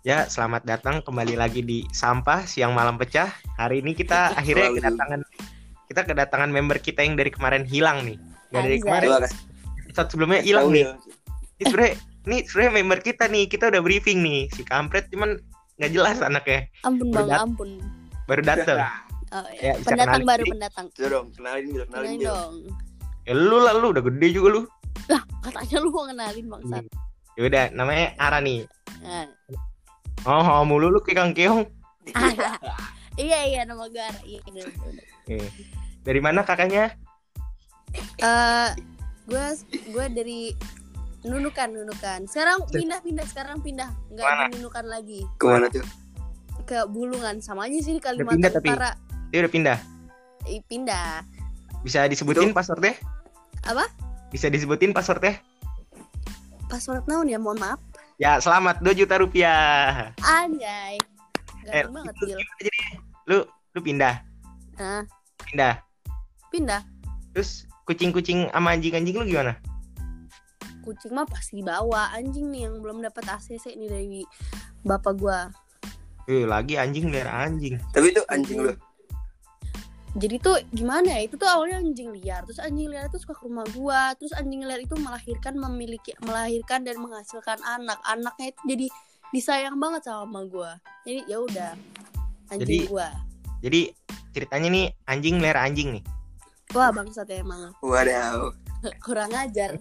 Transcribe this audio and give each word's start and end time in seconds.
Ya, 0.00 0.24
selamat 0.24 0.64
datang 0.64 1.04
kembali 1.04 1.36
lagi 1.36 1.60
di 1.60 1.84
Sampah 1.92 2.48
Siang 2.48 2.72
Malam 2.72 2.96
Pecah. 2.96 3.28
Hari 3.60 3.84
ini 3.84 3.92
kita 3.92 4.32
akhirnya 4.32 4.72
Selalu. 4.72 4.78
kedatangan 4.80 5.20
kita 5.90 6.00
kedatangan 6.06 6.48
member 6.48 6.78
kita 6.80 7.04
yang 7.04 7.20
dari 7.20 7.28
kemarin 7.28 7.68
hilang 7.68 8.08
nih. 8.08 8.16
Nggak 8.48 8.62
dari 8.64 8.78
kemarin, 8.80 9.08
episode 9.84 10.08
sebelumnya 10.08 10.40
hilang 10.40 10.72
nih. 10.72 10.88
ya. 10.88 10.92
Ini 11.60 11.64
sebenarnya 11.68 11.94
ini 12.24 12.36
sebenarnya 12.48 12.72
member 12.80 12.98
kita 13.04 13.24
nih. 13.28 13.44
Kita 13.44 13.64
udah 13.68 13.80
briefing 13.84 14.24
nih. 14.24 14.48
Si 14.56 14.64
kampret 14.64 15.12
cuman 15.12 15.36
nggak 15.76 15.90
jelas 15.92 16.16
anaknya. 16.24 16.64
Ampun 16.80 17.06
bang, 17.12 17.28
Berdat- 17.28 17.40
ampun. 17.44 17.70
Baru 18.26 18.42
dateng. 18.44 18.80
Oh, 19.30 19.46
Ya, 19.62 19.78
ya. 19.78 19.86
pendatang 19.86 20.26
kenalin 20.26 20.26
baru 20.26 20.42
pendatang. 20.50 20.86
Coba 20.90 21.06
dong, 21.06 21.26
kenalin 21.38 21.64
dulu, 21.70 21.84
kenalin 21.86 22.02
Kenalin 22.02 22.18
dong. 22.26 22.52
Ya 23.22 23.34
lu 23.38 23.58
lah 23.62 23.72
lu 23.78 23.86
udah 23.94 24.02
gede 24.02 24.26
juga 24.34 24.48
lu. 24.50 24.62
Lah, 25.06 25.22
katanya 25.38 25.76
lu 25.78 25.88
mau 25.94 26.02
kenalin 26.02 26.46
bangsat. 26.50 26.84
Ya 27.38 27.42
udah, 27.46 27.64
namanya 27.70 28.10
Ara 28.18 28.42
nih. 28.42 28.66
Nah. 28.98 29.30
Oh, 30.28 30.44
oh 30.44 30.62
mulu 30.68 30.92
lu 30.92 31.00
keong 31.00 31.32
keong. 31.32 31.64
iya 33.20 33.38
iya 33.48 33.60
nama 33.64 33.88
gue. 33.88 34.08
Iya 34.24 34.40
bener, 34.44 34.66
bener. 34.68 35.04
Eh, 35.28 35.48
Dari 36.04 36.20
mana 36.20 36.44
kakaknya? 36.44 36.92
Eh, 38.20 38.68
gue 39.28 39.46
gue 39.92 40.06
dari 40.12 40.40
Nunukan 41.24 41.68
Nunukan. 41.72 42.24
Sekarang 42.28 42.64
pindah 42.68 43.00
pindah 43.04 43.26
sekarang 43.28 43.60
pindah. 43.60 43.88
Enggak 44.12 44.24
Mana? 44.24 44.44
di 44.48 44.60
Nunukan 44.60 44.84
lagi. 44.88 45.20
Ke 45.36 45.44
mana 45.48 45.66
tuh? 45.68 45.84
Ke 46.64 46.84
Bulungan 46.88 47.40
sama 47.40 47.68
aja 47.68 47.80
sih 47.80 47.96
di 47.96 48.00
pindah 48.00 48.04
Kalimantan 48.12 48.52
tapi? 48.52 48.68
Utara. 48.72 48.90
Dia 49.32 49.38
udah 49.44 49.52
pindah. 49.52 49.78
Ih, 50.48 50.60
pindah. 50.64 51.24
Bisa 51.84 52.04
disebutin 52.08 52.52
passwordnya? 52.56 52.96
Apa? 53.64 53.88
Bisa 54.32 54.48
disebutin 54.48 54.92
passwordnya? 54.92 55.40
Password 56.68 57.04
naon 57.08 57.28
ya, 57.28 57.36
mohon 57.36 57.60
maaf. 57.60 57.80
Ya, 58.20 58.36
selamat 58.36 58.84
2 58.84 58.92
juta 58.94 59.16
rupiah. 59.16 60.12
Anjay. 60.20 61.00
Eh, 61.64 61.80
Ganteng 61.80 61.92
banget, 61.96 62.14
Gil. 62.20 62.36
jadi 62.60 62.80
lu 63.24 63.38
lu 63.70 63.80
pindah, 63.80 64.20
Nah, 64.76 65.04
pindah. 65.40 65.74
pindah. 66.50 66.82
Terus 67.32 67.64
kucing-kucing 67.86 68.50
sama 68.50 68.76
anjing-anjing 68.76 69.16
lu 69.16 69.24
gimana? 69.24 69.56
kucing 70.80 71.12
mah 71.12 71.28
pasti 71.28 71.60
dibawa 71.60 72.08
anjing 72.10 72.48
nih 72.48 72.64
yang 72.64 72.80
belum 72.80 73.04
dapat 73.04 73.22
ACC 73.28 73.76
nih 73.76 73.88
dari 73.88 74.20
bapak 74.80 75.12
gua 75.14 75.52
Eh, 76.24 76.48
lagi 76.48 76.80
anjing 76.80 77.12
biar 77.12 77.28
anjing. 77.28 77.76
Tapi 77.92 78.10
itu 78.10 78.24
anjing 78.26 78.64
lu. 78.64 78.72
Jadi 80.10 80.36
tuh 80.38 80.58
gimana 80.70 81.06
ya 81.14 81.20
itu 81.22 81.34
tuh 81.34 81.46
awalnya 81.46 81.78
anjing 81.78 82.10
liar 82.10 82.42
terus 82.42 82.58
anjing 82.58 82.90
liar 82.90 83.06
itu 83.06 83.18
suka 83.18 83.30
ke 83.32 83.46
rumah 83.46 83.62
gua 83.70 84.10
terus 84.14 84.34
anjing 84.34 84.58
liar 84.60 84.78
itu 84.78 84.94
melahirkan 84.94 85.54
memiliki 85.54 86.18
melahirkan 86.20 86.82
dan 86.82 86.98
menghasilkan 86.98 87.62
anak 87.62 87.98
anaknya 88.02 88.50
itu 88.50 88.60
jadi 88.66 88.86
disayang 89.30 89.78
banget 89.78 90.02
sama 90.04 90.26
mama 90.26 90.40
gua 90.44 90.70
jadi 91.04 91.22
ya 91.26 91.38
udah 91.38 91.72
Jadi- 92.50 92.58
anjing 92.58 92.82
gua 92.86 93.08
Jadi 93.60 93.80
ceritanya 94.32 94.68
nih 94.68 94.86
anjing 95.04 95.34
melihara 95.36 95.62
anjing 95.62 95.92
nih. 95.92 96.04
wah 96.72 96.90
bangsat 96.90 97.28
ya 97.28 97.38
emang 97.38 97.70
Wadaw. 97.78 98.50
kurang 99.04 99.30
ajar 99.30 99.78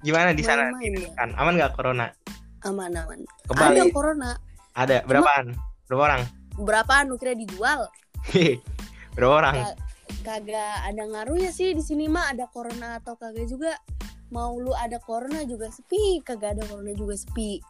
Gimana 0.00 0.30
di 0.30 0.40
sana? 0.40 0.68
Kan 1.16 1.32
aman 1.34 1.56
nggak 1.56 1.74
corona? 1.74 2.08
aman 2.64 2.92
aman 2.92 3.20
Kembali. 3.44 3.76
ada 3.76 3.84
corona 3.90 4.30
Ada 4.72 4.96
berapaan? 5.04 5.52
Berapa 5.84 6.02
orang? 6.02 6.22
Berapa 6.56 7.02
anu 7.02 7.18
kira 7.18 7.34
dijual 7.34 7.86
Berapa 9.14 9.34
orang? 9.42 9.54
Ka- 9.54 9.78
kagak 10.24 10.76
ada 10.84 11.02
ngaruhnya 11.04 11.52
sih 11.52 11.76
di 11.76 11.82
sini 11.84 12.08
mah 12.08 12.32
ada 12.32 12.48
corona 12.48 12.98
atau 12.98 13.14
kagak 13.14 13.46
juga 13.46 13.76
mau 14.32 14.56
lu 14.56 14.72
ada 14.74 14.98
corona 14.98 15.44
juga 15.44 15.68
sepi 15.70 16.24
kagak 16.24 16.58
ada 16.58 16.62
corona 16.66 16.90
juga 16.96 17.14
sepi 17.14 17.60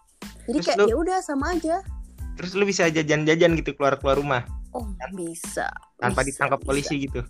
jadi 0.49 0.59
Terus 0.61 0.67
kayak 0.67 0.79
lu- 0.81 0.89
ya 0.89 0.97
udah 0.97 1.19
sama 1.21 1.53
aja 1.53 1.83
Terus 2.35 2.51
lu 2.59 2.67
bisa 2.67 2.91
jajan-jajan 2.91 3.55
gitu 3.59 3.75
keluar-keluar 3.75 4.19
rumah 4.19 4.43
oh 4.73 4.87
bisa 5.15 5.71
tanpa 5.99 6.23
bisa, 6.23 6.29
ditangkap 6.35 6.59
bisa. 6.63 6.67
polisi 6.67 6.95
gitu. 7.07 7.21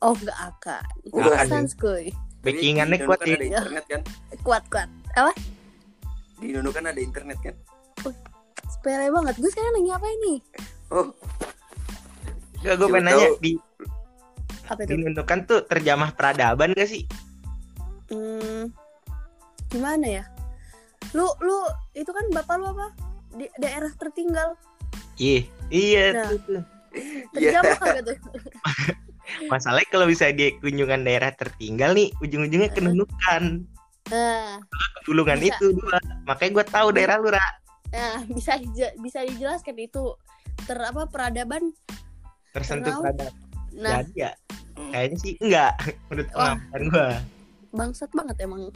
oh 0.00 0.12
nggak 0.16 0.38
akan 0.52 0.84
Nggak 1.12 1.36
akan. 1.38 1.46
sans 1.48 1.72
kuy 1.76 2.12
Tapi 2.44 2.60
Backingannya 2.60 2.96
kuat 3.08 3.20
ya. 3.24 3.36
ada 3.36 3.44
internet 3.44 3.84
kan? 3.88 4.00
kuat 4.44 4.62
kuat 4.68 4.88
Di 6.36 6.52
Nunukan 6.52 6.84
ada 6.84 7.00
internet 7.00 7.38
kan? 7.40 7.54
sepele 8.68 9.08
banget 9.08 9.34
gue 9.40 9.48
sekarang 9.48 9.72
lagi 9.80 9.90
apa 9.92 10.08
ini 10.20 10.34
Oh, 10.94 11.10
Gak 12.62 12.78
gue 12.78 12.86
Siapa 12.86 12.94
pengen 12.96 13.04
nanya 13.04 13.28
di 13.42 13.52
apa 14.64 14.80
itu 14.80 14.96
tuh 15.44 15.60
terjamah 15.68 16.10
peradaban 16.16 16.72
gak 16.72 16.88
sih? 16.88 17.04
hmm, 18.08 18.72
gimana 19.68 20.06
ya 20.06 20.24
lu 21.12 21.28
lu 21.40 21.58
itu 21.92 22.08
kan 22.08 22.24
bapak 22.32 22.56
lu 22.56 22.70
apa 22.70 22.88
di 23.34 23.44
daerah 23.58 23.90
tertinggal 23.94 24.56
Iya, 25.14 25.44
iya 25.68 26.04
Nah. 26.10 26.26
tuh, 26.26 26.38
tuh. 26.42 26.62
iya. 27.34 27.50
terjamah 27.52 27.76
kagak 27.76 28.02
tuh 28.08 28.16
Masalahnya 29.52 29.88
kalau 29.88 30.06
bisa 30.06 30.30
di 30.30 30.52
kunjungan 30.58 31.00
daerah 31.02 31.32
tertinggal 31.32 31.90
nih, 31.92 32.12
ujung-ujungnya 32.20 32.70
ke 32.70 32.78
Nunukan. 32.78 33.64
nah 34.12 34.60
Bulungan 35.02 35.40
Bisa. 35.40 35.56
itu 35.56 35.72
dua. 35.74 35.96
Makanya 36.24 36.50
gue 36.60 36.64
tahu 36.68 36.88
daerah 36.92 37.16
lu, 37.16 37.32
Ra. 37.32 37.40
Nah, 37.88 38.20
bisa 38.28 38.60
bisa 39.00 39.24
dijelaskan 39.24 39.80
itu 39.80 40.12
ter 40.64 40.78
apa 40.80 41.06
peradaban. 41.08 41.72
Tersentuh 42.56 43.00
peradaban. 43.00 43.32
Nah, 43.74 44.00
Jadi 44.00 44.12
ya, 44.22 44.30
kayaknya 44.94 45.16
sih 45.18 45.32
enggak 45.42 45.72
menurut 46.08 46.28
Wah. 46.32 46.54
pengamatan 46.56 46.82
gue. 46.90 47.08
bangsat 47.74 48.10
banget 48.14 48.36
emang. 48.46 48.70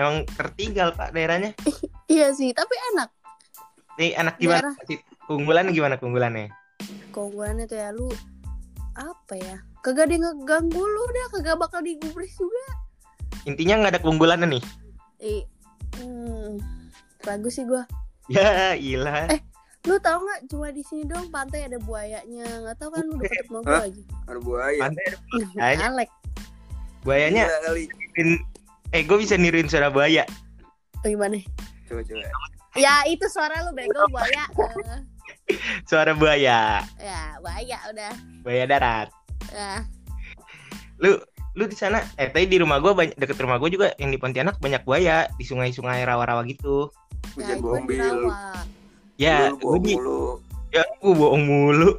Emang 0.00 0.24
tertinggal 0.32 0.96
Pak 0.96 1.12
daerahnya. 1.12 1.52
Iya 2.10 2.34
sih, 2.34 2.50
tapi 2.50 2.74
enak. 2.90 3.06
Nih 3.94 4.18
anak 4.18 4.34
gimana? 4.42 4.74
Keunggulannya 5.30 5.70
gimana 5.70 5.94
keunggulannya? 5.94 6.50
Keunggulannya 7.14 7.70
tuh 7.70 7.78
ya 7.78 7.94
lu 7.94 8.10
apa 8.98 9.38
ya? 9.38 9.62
Kagak 9.78 10.10
yang 10.10 10.26
ngeganggu 10.26 10.82
lu 10.82 11.02
dah, 11.06 11.26
kagak 11.38 11.54
bakal 11.62 11.78
digubris 11.86 12.34
juga. 12.34 12.66
Intinya 13.46 13.78
nggak 13.78 13.92
ada 13.94 14.00
keunggulannya 14.02 14.58
nih. 14.58 14.64
Eh, 15.22 15.42
hmm, 16.02 16.58
ragu 17.22 17.46
sih 17.46 17.62
gua. 17.62 17.86
Ya, 18.26 18.74
ilah. 18.74 19.30
Eh. 19.30 19.40
Lu 19.88 19.96
tau 19.96 20.20
nggak 20.20 20.40
cuma 20.52 20.68
di 20.68 20.84
sini 20.84 21.08
dong 21.08 21.32
pantai 21.32 21.64
ada 21.64 21.80
buayanya. 21.80 22.44
Nggak 22.44 22.76
tahu 22.76 22.90
kan 22.92 23.04
lu 23.08 23.14
deket 23.16 23.48
rumah 23.48 23.62
gua 23.64 23.72
Hah? 23.72 23.82
lagi. 23.88 24.02
Ada 24.28 24.40
buaya. 24.44 24.80
Pantai 24.84 25.04
ada 25.08 25.18
buayanya. 25.24 25.86
Alek. 25.88 26.10
Buayanya 27.00 27.44
kali. 27.64 27.84
eh 28.90 29.02
gue 29.06 29.16
bisa 29.22 29.34
niruin 29.40 29.70
suara 29.70 29.88
buaya. 29.88 30.28
Oh, 31.00 31.08
gimana? 31.08 31.40
Coba 31.88 32.04
coba. 32.04 32.28
Ya 32.76 32.94
itu 33.08 33.24
suara 33.32 33.64
lu 33.64 33.72
bego 33.72 34.04
buaya. 34.12 34.44
Suara 35.90 36.14
buaya. 36.14 36.78
ya 37.02 37.22
buaya 37.42 37.78
udah. 37.90 38.12
Buaya 38.46 38.64
darat. 38.70 39.08
Nah, 39.50 39.82
Lu 41.02 41.18
lu 41.58 41.66
di 41.66 41.74
sana 41.74 42.04
eh 42.20 42.30
tadi 42.30 42.46
di 42.46 42.62
rumah 42.62 42.78
gue 42.78 42.94
banyak 42.94 43.16
deket 43.18 43.34
rumah 43.42 43.58
gue 43.58 43.74
juga 43.74 43.90
yang 43.98 44.14
di 44.14 44.18
Pontianak 44.20 44.62
banyak 44.62 44.86
buaya 44.86 45.26
di 45.34 45.42
sungai-sungai 45.42 46.06
rawa-rawa 46.06 46.46
gitu. 46.46 46.92
Hujan 47.34 47.58
ya, 47.58 47.62
bohong 47.62 47.86
di. 49.20 49.22
Ya, 49.22 49.36
Lu 49.46 49.54
gue 49.54 49.60
bohong 49.60 49.82
di 49.82 49.94
mulu. 49.94 50.22
ya 50.70 50.82
gue 50.96 51.12
bohong 51.12 51.44
mulu. 51.44 51.90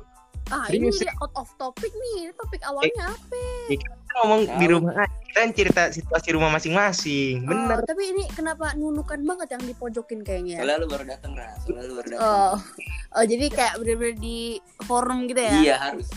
Ah, 0.49 0.67
ini 0.67 0.89
Serius, 0.89 1.05
jadi 1.05 1.13
out 1.17 1.31
of 1.37 1.47
topic 1.55 1.93
nih. 1.93 2.15
Ini 2.19 2.33
topik 2.35 2.59
awalnya 2.61 3.07
apa? 3.07 3.39
Kita 3.69 3.87
ngomong 4.17 4.41
di 4.51 4.65
Tahu. 4.65 4.73
rumah 4.73 4.93
aja. 4.97 5.13
kita 5.21 5.39
kan 5.39 5.51
cerita 5.55 5.81
situasi 5.87 6.27
rumah 6.33 6.51
masing-masing. 6.51 7.47
Bener. 7.47 7.79
Oh, 7.79 7.87
tapi 7.87 8.03
ini 8.09 8.27
kenapa 8.27 8.75
nunukan 8.75 9.21
banget 9.21 9.47
yang 9.49 9.63
dipojokin 9.63 10.19
kayaknya? 10.21 10.59
Soalnya 10.59 10.77
lu 10.77 10.87
baru 10.89 11.05
datang, 11.07 11.31
Ra. 11.31 11.55
Soalnya 11.57 11.83
lu 11.85 11.93
baru 11.95 12.07
datang. 12.09 12.27
Oh, 12.27 12.53
oh 13.15 13.23
jadi 13.23 13.45
kayak 13.47 13.73
bener-bener 13.79 14.15
di 14.17 14.39
forum 14.83 15.31
gitu 15.31 15.39
ya? 15.39 15.53
Iya, 15.55 15.75
harus. 15.79 16.07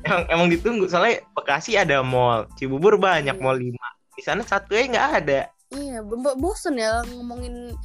Emang, 0.00 0.22
emang 0.32 0.46
ditunggu 0.48 0.88
soalnya 0.88 1.20
Bekasi 1.30 1.76
ada 1.76 2.00
mall, 2.00 2.48
Cibubur 2.56 2.96
banyak 2.96 3.36
Iya. 3.36 3.42
mall 3.44 3.60
5. 3.60 3.76
Di 4.16 4.22
sana 4.24 4.40
satu 4.40 4.72
aja 4.72 4.88
nggak 4.88 5.08
ada. 5.18 5.40
Iya, 5.70 6.00
bo- 6.00 6.38
bosen 6.40 6.80
ya 6.80 7.04
ngomongin 7.04 7.76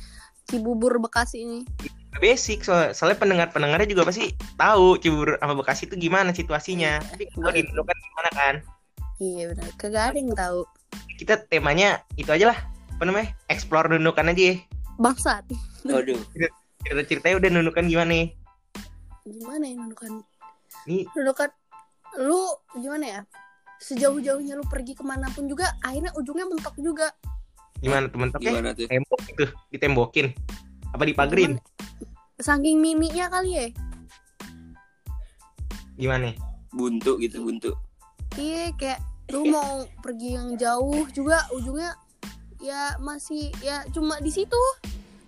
Cibubur 0.47 0.95
Bekasi 0.97 1.43
ini. 1.43 1.59
Basic 2.23 2.63
soal, 2.63 2.95
soalnya 2.95 3.19
pendengar-pendengarnya 3.19 3.91
juga 3.91 4.07
pasti 4.07 4.31
tahu 4.55 4.95
Cibubur 5.03 5.35
sama 5.35 5.53
Bekasi 5.59 5.91
itu 5.91 5.95
gimana 5.99 6.31
situasinya. 6.31 7.03
Tapi 7.03 7.27
kalau 7.35 7.51
di 7.51 7.59
Indo 7.59 7.83
kan 7.83 7.97
gimana 7.99 8.29
kan? 8.31 8.55
Iya 9.19 9.43
benar, 9.51 9.69
kagak 9.75 10.03
ada 10.11 10.17
yang 10.19 10.31
tahu. 10.35 10.59
Kita 11.19 11.43
temanya 11.51 12.03
itu 12.15 12.31
aja 12.31 12.55
lah. 12.55 12.59
Apa 12.95 13.03
namanya? 13.03 13.35
Explore 13.51 13.91
nunukan 13.91 14.31
aja 14.31 14.43
ya. 14.51 14.55
Bangsat. 14.95 15.43
Waduh. 15.83 16.19
Cerita-ceritanya 16.87 17.35
udah 17.35 17.49
nunukan 17.51 17.83
gimana 17.91 18.09
nih? 18.15 18.27
Gimana 19.27 19.63
ya 19.67 19.75
nunukan? 19.75 20.11
Nih 20.87 21.03
Nunukan 21.17 21.49
lu 22.21 22.39
gimana 22.79 23.05
ya? 23.05 23.21
Sejauh-jauhnya 23.83 24.55
lu 24.55 24.63
pergi 24.71 24.95
ke 24.95 25.03
mana 25.03 25.27
pun 25.35 25.51
juga 25.51 25.75
akhirnya 25.83 26.15
ujungnya 26.15 26.47
mentok 26.47 26.79
juga. 26.79 27.11
gimana 27.83 28.07
temen-temen? 28.07 28.39
Gimana 28.39 28.69
tuh? 28.71 28.87
Tembok 28.87 29.21
itu 29.27 29.45
ditembokin. 29.75 30.27
Apa 30.95 31.03
dipagerin? 31.03 31.59
Saking 32.35 32.83
miminya 32.83 33.31
kali 33.31 33.51
ya. 33.55 33.65
Gimana? 35.95 36.35
Buntu 36.75 37.15
gitu, 37.23 37.39
buntu. 37.39 37.71
Iya 38.35 38.75
kayak 38.75 38.99
lu 39.31 39.47
mau 39.49 39.87
pergi 40.03 40.35
yang 40.35 40.53
jauh 40.59 41.07
juga 41.15 41.47
ujungnya 41.55 41.95
ya 42.61 42.97
masih 43.01 43.49
ya 43.63 43.81
cuma 43.93 44.17
di 44.21 44.29
situ 44.29 44.57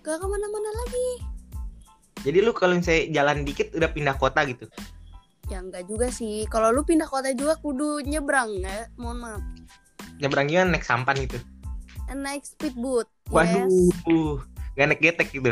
gak 0.06 0.18
ke 0.21 0.25
mana-mana 0.25 0.69
lagi 0.86 1.09
Jadi 2.25 2.38
lu 2.42 2.51
kalau 2.51 2.75
misalnya 2.75 3.13
jalan 3.13 3.45
dikit 3.45 3.71
udah 3.77 3.89
pindah 3.94 4.15
kota 4.18 4.42
gitu. 4.50 4.65
ya 5.48 5.63
enggak 5.63 5.88
juga 5.88 6.12
sih 6.12 6.44
kalau 6.51 6.75
lu 6.75 6.83
pindah 6.83 7.07
kota 7.07 7.31
juga 7.31 7.56
kudu 7.62 8.03
nyebrang 8.03 8.60
ya 8.60 8.89
mohon 9.00 9.18
maaf 9.24 9.44
Nyebrang 10.19 10.50
gimana 10.50 10.75
naik 10.75 10.83
sampan 10.83 11.15
gitu. 11.24 11.39
naik 12.12 12.44
speedboat 12.44 13.07
Waduh. 13.31 13.63
yes 13.63 13.95
Gak 14.75 14.88
naik 14.92 15.01
getek 15.01 15.30
gitu. 15.31 15.51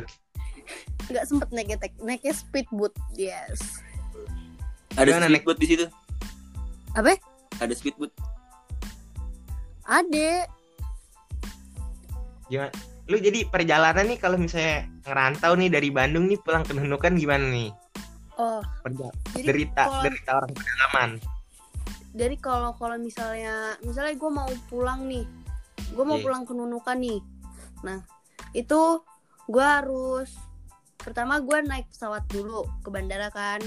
Nggak 1.06 1.26
sempet 1.26 1.50
naik 1.50 1.68
getek 1.70 1.94
naiknya 2.00 2.34
speedboat 2.34 2.94
yes 3.14 3.82
Ada 4.94 5.12
Gimana, 5.12 5.28
speedboat 5.28 5.58
di 5.58 5.68
situ. 5.68 5.86
apa 6.94 7.20
Ada 7.58 7.74
speedboat. 7.74 8.12
ade 9.86 10.48
Gimana? 12.46 12.72
Lu 13.06 13.18
jadi 13.18 13.46
perjalanan 13.46 14.02
nih 14.04 14.18
kalau 14.18 14.34
misalnya 14.36 14.90
ngerantau 15.04 15.54
nih 15.54 15.70
dari 15.70 15.90
Bandung 15.90 16.26
nih 16.26 16.40
pulang 16.40 16.62
ke 16.62 16.74
Nunukan 16.74 17.14
gimana 17.14 17.46
nih? 17.46 17.70
oh 18.36 18.60
Perja- 18.82 19.14
jadi 19.32 19.46
derita 19.46 19.84
kalau- 19.86 20.04
derita 20.04 20.32
orang 20.34 20.52
pedalaman. 20.52 21.10
dari 22.12 22.36
kalau 22.38 22.72
kalau 22.74 22.98
misalnya 22.98 23.54
misalnya 23.82 24.12
gue 24.14 24.32
mau 24.34 24.48
pulang 24.66 25.04
nih 25.06 25.24
gue 25.90 26.04
mau 26.04 26.16
Oke. 26.16 26.24
pulang 26.24 26.44
ke 26.44 26.52
Nunukan 26.52 26.98
nih 26.98 27.20
nah 27.82 28.00
itu 28.52 29.00
gue 29.46 29.62
harus 29.62 30.32
pertama 31.06 31.38
gue 31.38 31.62
naik 31.62 31.86
pesawat 31.94 32.26
dulu 32.34 32.66
ke 32.82 32.90
bandara 32.90 33.30
kan. 33.30 33.62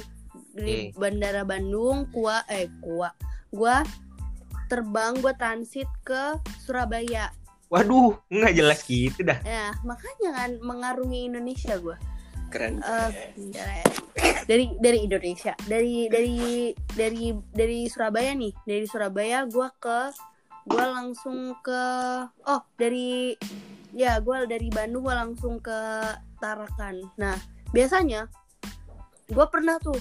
Dari 0.52 0.90
bandara 0.99 1.46
Bandung 1.46 2.11
kuah 2.11 2.43
eh 2.50 2.67
kuah 2.82 3.14
gue 3.55 3.76
terbang 4.67 5.17
gue 5.23 5.32
transit 5.38 5.88
ke 6.02 6.37
Surabaya. 6.67 7.31
Waduh, 7.70 8.19
nggak 8.29 8.55
jelas 8.58 8.81
gitu 8.85 9.23
dah. 9.23 9.38
ya 9.44 9.70
makanya 9.87 10.31
kan 10.35 10.50
mengarungi 10.61 11.29
Indonesia 11.29 11.76
gue 11.79 11.96
Keren. 12.49 12.81
Eh, 12.81 13.11
dari 14.49 14.73
dari 14.81 14.99
Indonesia. 15.05 15.52
Dari 15.69 16.08
dari 16.08 16.73
dari 16.96 17.32
dari 17.52 17.79
Surabaya 17.87 18.32
nih. 18.32 18.52
Dari 18.64 18.87
Surabaya 18.88 19.44
gua 19.44 19.69
ke 19.76 20.12
gua 20.69 20.84
langsung 21.00 21.56
ke 21.61 21.82
oh 22.49 22.62
dari 22.81 23.37
ya 23.93 24.17
gua 24.25 24.49
dari 24.49 24.69
Bandung 24.73 25.05
gua 25.05 25.25
langsung 25.25 25.61
ke 25.61 25.81
Tarakan 26.38 27.02
nah 27.19 27.37
biasanya 27.75 28.31
gua 29.29 29.46
pernah 29.52 29.76
tuh 29.82 29.99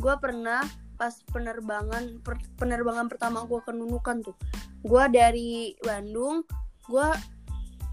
gua 0.00 0.18
pernah 0.20 0.60
pas 0.96 1.12
penerbangan 1.28 2.24
per- 2.24 2.50
penerbangan 2.56 3.06
pertama 3.06 3.44
gua 3.44 3.60
ke 3.60 3.70
Nunukan 3.72 4.24
tuh. 4.24 4.36
Gua 4.80 5.08
dari 5.12 5.76
Bandung 5.84 6.42
gua 6.88 7.12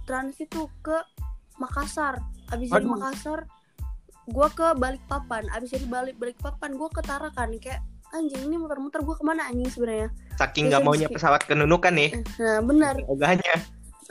transit 0.07 0.47
tuh 0.51 0.71
ke 0.79 0.95
Makassar. 1.59 2.19
Abis 2.49 2.71
dari 2.71 2.87
Aduh. 2.87 2.95
Makassar 2.95 3.39
gua 4.31 4.47
ke 4.49 4.67
Balikpapan. 4.79 5.51
Abis 5.51 5.75
dari 5.75 5.87
balik 5.87 6.15
Balikpapan 6.17 6.79
gua 6.79 6.89
ke 6.89 7.03
Tarakan. 7.03 7.59
Kayak 7.59 7.83
anjing 8.15 8.47
ini 8.47 8.55
muter-muter 8.55 9.03
gua 9.03 9.15
ke 9.19 9.23
mana 9.27 9.51
anjing 9.51 9.67
sebenarnya? 9.67 10.09
Saking 10.39 10.71
nggak 10.71 10.81
maunya 10.81 11.07
pesawat 11.11 11.43
ke 11.43 11.53
Nunukan 11.53 11.93
nih. 11.93 12.11
nah 12.39 12.59
benar. 12.63 12.95
Ogahnya. 13.05 13.55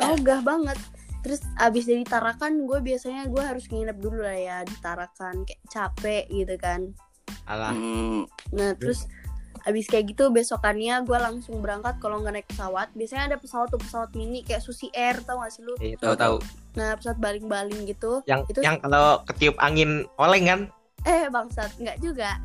ogah 0.02 0.40
banget 0.42 0.78
terus 1.22 1.40
abis 1.56 1.84
dari 1.84 2.02
Tarakan 2.02 2.62
gue 2.62 2.78
biasanya 2.80 3.26
gue 3.26 3.38
harus 3.40 3.64
nginep 3.64 3.96
dulu 3.96 4.20
lah 4.20 4.34
ya 4.34 4.58
di 4.62 4.74
Tarakan 4.76 5.42
kayak 5.42 5.62
capek 5.66 6.24
gitu 6.28 6.54
kan 6.56 6.90
Alah. 7.44 7.70
Hmm, 7.70 8.26
nah 8.50 8.74
terus 8.74 9.06
abis 9.62 9.86
kayak 9.86 10.10
gitu 10.10 10.28
besokannya 10.28 11.02
gue 11.02 11.14
langsung 11.16 11.58
berangkat 11.58 11.96
kalau 11.96 12.18
nggak 12.18 12.34
naik 12.34 12.48
pesawat 12.48 12.90
biasanya 12.92 13.24
ada 13.24 13.36
pesawat 13.36 13.68
tuh 13.68 13.78
pesawat 13.78 14.10
mini 14.12 14.42
kayak 14.42 14.58
Susi 14.58 14.90
Air 14.90 15.22
tau 15.22 15.38
gak 15.38 15.50
sih 15.50 15.62
lu 15.62 15.78
Eh, 15.78 15.94
tahu 15.94 16.14
tahu. 16.14 16.36
nah 16.74 16.92
pesawat 16.92 17.16
baling-baling 17.16 17.86
gitu 17.86 18.22
Yang 18.24 18.40
Itu- 18.48 18.62
yang 18.62 18.76
kalau 18.78 19.22
ketiup 19.24 19.54
angin 19.58 20.02
oleng 20.16 20.44
kan? 20.44 20.60
eh 21.04 21.26
bangsat 21.28 21.70
nggak 21.78 21.98
juga 21.98 22.38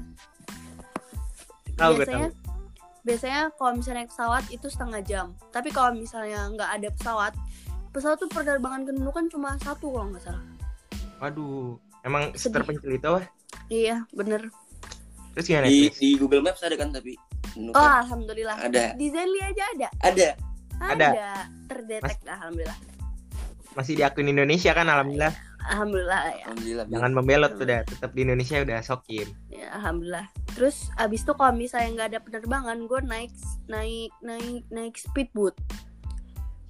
Tahu 1.73 1.91
gue 1.91 1.97
biasanya 1.99 2.29
tahu. 2.29 2.45
biasanya 3.03 3.41
kalau 3.53 3.71
misalnya 3.73 3.97
naik 3.99 4.09
pesawat 4.09 4.43
itu 4.49 4.67
setengah 4.67 5.01
jam 5.01 5.25
tapi 5.49 5.69
kalau 5.69 5.91
misalnya 5.93 6.41
nggak 6.49 6.69
ada 6.71 6.89
pesawat 6.91 7.33
pesawat 7.97 8.17
tuh 8.17 8.29
penerbangan 8.29 8.81
ke 8.83 8.91
Nunukan 8.91 9.25
cuma 9.27 9.57
satu 9.57 9.89
kalau 9.89 10.07
nggak 10.07 10.21
salah 10.21 10.43
Waduh, 11.17 11.73
emang 12.03 12.29
Sedih. 12.31 12.61
terpencil 12.61 12.91
itu 12.91 13.09
wah. 13.09 13.25
iya 13.67 14.05
bener 14.11 14.53
Terus 15.33 15.45
gimana? 15.47 15.65
di 15.65 15.89
di 15.91 16.09
Google 16.13 16.41
Maps 16.41 16.61
ada 16.61 16.73
kan 16.73 16.89
tapi 16.89 17.17
oh 17.57 17.57
Nunukan. 17.57 17.81
alhamdulillah 18.05 18.57
Ada. 18.59 18.93
di 18.93 19.07
Zenly 19.07 19.41
aja 19.41 19.63
ada 19.71 19.89
Ada. 19.99 20.29
Ada. 20.77 21.09
terdetek 21.65 22.21
alhamdulillah 22.23 22.77
Masih 23.73 23.93
di 23.93 24.01
akun 24.01 24.25
Indonesia 24.25 24.73
kan 24.73 24.85
alhamdulillah. 24.85 25.33
alhamdulillah 25.63 26.21
ya. 26.31 26.45
Alhamdulillah. 26.47 26.85
Jangan 26.87 27.11
membelot 27.13 27.51
tuh 27.53 27.65
dah, 27.65 27.81
tetap 27.83 28.09
di 28.09 28.23
Indonesia 28.23 28.57
udah 28.57 28.79
sokin. 28.79 29.27
ya 29.47 29.69
alhamdulillah 29.71 30.25
terus 30.49 30.89
abis 30.97 31.21
itu 31.21 31.33
kalau 31.33 31.53
misalnya 31.53 31.89
nggak 31.93 32.09
ada 32.09 32.19
penerbangan 32.19 32.77
gue 32.83 32.99
naik 33.03 33.29
naik 33.67 34.09
naik 34.19 34.65
naik 34.69 34.97
speedboat 34.97 35.53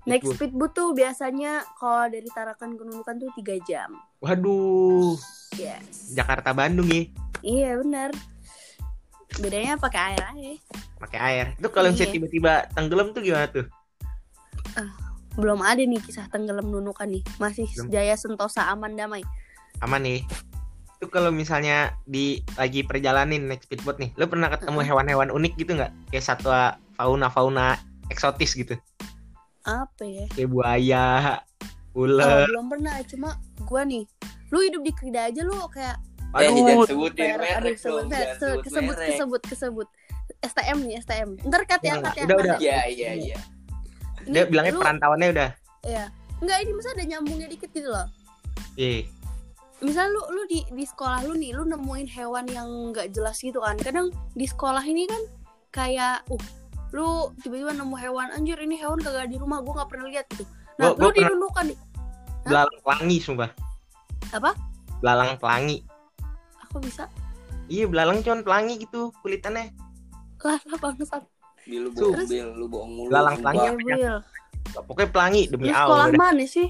naik 0.07 0.24
Speedboat. 0.24 0.71
tuh 0.71 0.95
biasanya 0.95 1.68
kalau 1.75 2.07
dari 2.07 2.30
Tarakan 2.31 2.80
ke 2.80 2.83
Nunukan 2.88 3.15
tuh 3.19 3.30
tiga 3.36 3.56
jam 3.68 3.92
Waduh, 4.24 5.19
yes 5.59 6.15
Jakarta 6.15 6.56
Bandung 6.56 6.88
ya, 6.88 7.04
iya 7.44 7.69
benar 7.77 8.15
bedanya 9.38 9.75
pakai 9.75 10.15
air 10.15 10.24
aja 10.24 10.51
pakai 10.98 11.19
air. 11.21 11.45
Itu 11.59 11.69
kalau 11.69 11.94
misalnya 11.94 12.09
Iya. 12.09 12.15
tiba-tiba 12.18 12.54
tenggelam 12.74 13.13
tuh 13.13 13.21
gimana 13.21 13.45
tuh? 13.51 13.68
belum 15.38 15.62
ada 15.62 15.86
nih 15.86 16.01
kisah 16.01 16.25
tenggelam 16.33 16.65
Nunukan 16.65 17.06
nih 17.06 17.21
masih 17.38 17.69
Belum. 17.69 17.94
Jaya 17.94 18.18
Sentosa 18.18 18.65
aman 18.74 18.98
damai 18.98 19.21
Aman 19.86 20.01
nih. 20.01 20.25
Itu 20.98 21.13
kalau 21.13 21.30
misalnya 21.30 21.94
di 22.10 22.42
lagi 22.57 22.81
perjalanin 22.81 23.45
naik 23.45 23.62
speedboat 23.62 24.01
nih, 24.01 24.10
lu 24.18 24.25
pernah 24.25 24.50
ketemu 24.50 24.81
hewan-hewan 24.81 25.30
unik 25.30 25.53
gitu 25.62 25.77
nggak? 25.77 25.94
Kayak 26.10 26.25
satwa 26.25 26.81
fauna-fauna 26.98 27.77
eksotis 28.10 28.57
gitu, 28.57 28.74
apa 29.68 30.04
ya 30.04 30.25
kayak 30.31 30.50
buaya, 30.50 31.08
Oh, 31.92 32.06
ular. 32.06 32.46
belum 32.46 32.66
pernah 32.69 32.96
cuma 33.04 33.30
gua 33.64 33.81
nih 33.84 34.06
lu 34.48 34.62
hidup 34.62 34.81
di 34.81 34.92
Krida 34.92 35.28
aja 35.28 35.42
lu 35.42 35.60
kayak 35.68 36.00
Eh, 36.30 36.44
jangan 36.44 36.75
Aduh, 36.75 36.86
sebutin 36.86 37.24
merek, 37.24 37.40
merek 37.40 37.56
aduh, 37.56 37.64
dong. 37.64 37.80
sebut, 37.80 38.04
Jangan 38.06 38.28
se- 38.28 38.36
sebut 38.38 38.60
kesebut, 38.62 38.84
merek. 38.94 39.08
kesebut, 39.10 39.42
kesebut. 39.48 39.88
STM 40.44 40.78
nih, 40.84 40.96
STM. 41.00 41.30
Ntar 41.42 41.62
kat 41.64 41.81
ya, 41.81 41.94
Udah, 41.94 42.04
kat 42.04 42.14
ya. 42.14 42.24
udah, 42.24 42.36
kat 42.36 42.44
udah. 42.44 42.46
ya. 42.54 42.60
Iya, 42.60 42.80
iya, 42.86 43.12
iya. 43.16 43.38
Ini 44.22 44.34
dia 44.36 44.44
bilangnya 44.46 44.74
lu- 44.75 44.82
perantauannya 44.84 45.27
udah. 45.32 45.50
Iya. 45.88 46.06
Enggak, 46.38 46.58
ini 46.62 46.72
masa 46.74 46.89
ada 46.91 47.03
nyambungnya 47.08 47.48
dikit 47.48 47.70
gitu 47.72 47.89
loh. 47.89 48.06
Iya. 48.75 49.08
Misalnya 49.80 50.10
lu 50.12 50.22
lu 50.30 50.41
di 50.46 50.60
di 50.68 50.84
sekolah 50.84 51.20
lu 51.24 51.34
nih, 51.34 51.51
lu 51.53 51.63
nemuin 51.65 52.08
hewan 52.12 52.46
yang 52.48 52.68
nggak 52.91 53.08
jelas 53.10 53.39
gitu 53.39 53.58
kan. 53.58 53.80
Kadang 53.80 54.10
di 54.36 54.46
sekolah 54.46 54.84
ini 54.84 55.08
kan 55.08 55.22
kayak 55.72 56.27
uh 56.27 56.46
lu 56.89 57.08
tiba-tiba 57.38 57.72
nemu 57.72 57.96
hewan 57.96 58.32
anjir 58.32 58.56
ini 58.58 58.75
hewan 58.75 58.98
kagak 58.98 59.27
di 59.27 59.36
rumah 59.36 59.60
gua 59.60 59.82
nggak 59.82 59.89
pernah 59.89 60.08
lihat 60.08 60.25
gitu. 60.29 60.44
Nah, 60.77 60.94
Gua- 60.94 61.10
gua 61.10 61.22
lu 61.22 61.36
Nunukan 61.38 61.65
nih. 61.67 61.77
Belalang 62.44 62.79
pelangi 62.79 63.17
sumpah. 63.17 63.50
Apa? 64.32 64.51
Belalang 64.98 65.36
pelangi. 65.36 65.77
Aku 66.63 66.79
bisa 66.79 67.12
Iya, 67.67 67.84
belalang 67.84 68.24
cuman 68.24 68.41
pelangi 68.41 68.79
gitu 68.79 69.12
kulitannya. 69.20 69.75
lah 70.39 70.56
lah 70.63 70.79
bangsat. 70.79 71.24
Bil, 71.65 71.84
lu 71.84 71.91
bohong, 71.91 72.15
Terus? 72.15 72.29
Bil, 72.29 72.48
lu 72.53 72.65
bohong 72.65 72.91
mulu. 72.94 73.10
Pelangi. 73.12 73.67
Wil. 73.77 74.15
Pokoknya 74.77 75.10
pelangi 75.10 75.41
demi 75.50 75.67
Allah. 75.67 75.84
sekolah 75.84 76.06
udah. 76.08 76.20
mana 76.22 76.44
sih? 76.46 76.67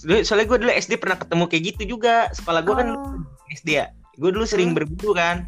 Dulu- 0.00 0.24
Soalnya 0.24 0.46
gue 0.48 0.58
dulu 0.58 0.72
SD 0.72 0.92
pernah 0.96 1.14
ketemu 1.14 1.44
kayak 1.46 1.62
gitu 1.68 1.82
juga. 1.94 2.26
Sekolah 2.32 2.60
gue 2.60 2.74
kan 2.74 2.88
Oh. 2.92 3.14
SD 3.52 3.68
ya. 3.76 3.86
Gue 4.16 4.30
dulu 4.30 4.42
sering 4.42 4.74
Hmm. 4.74 4.76
berburu 4.76 5.14
kan. 5.14 5.46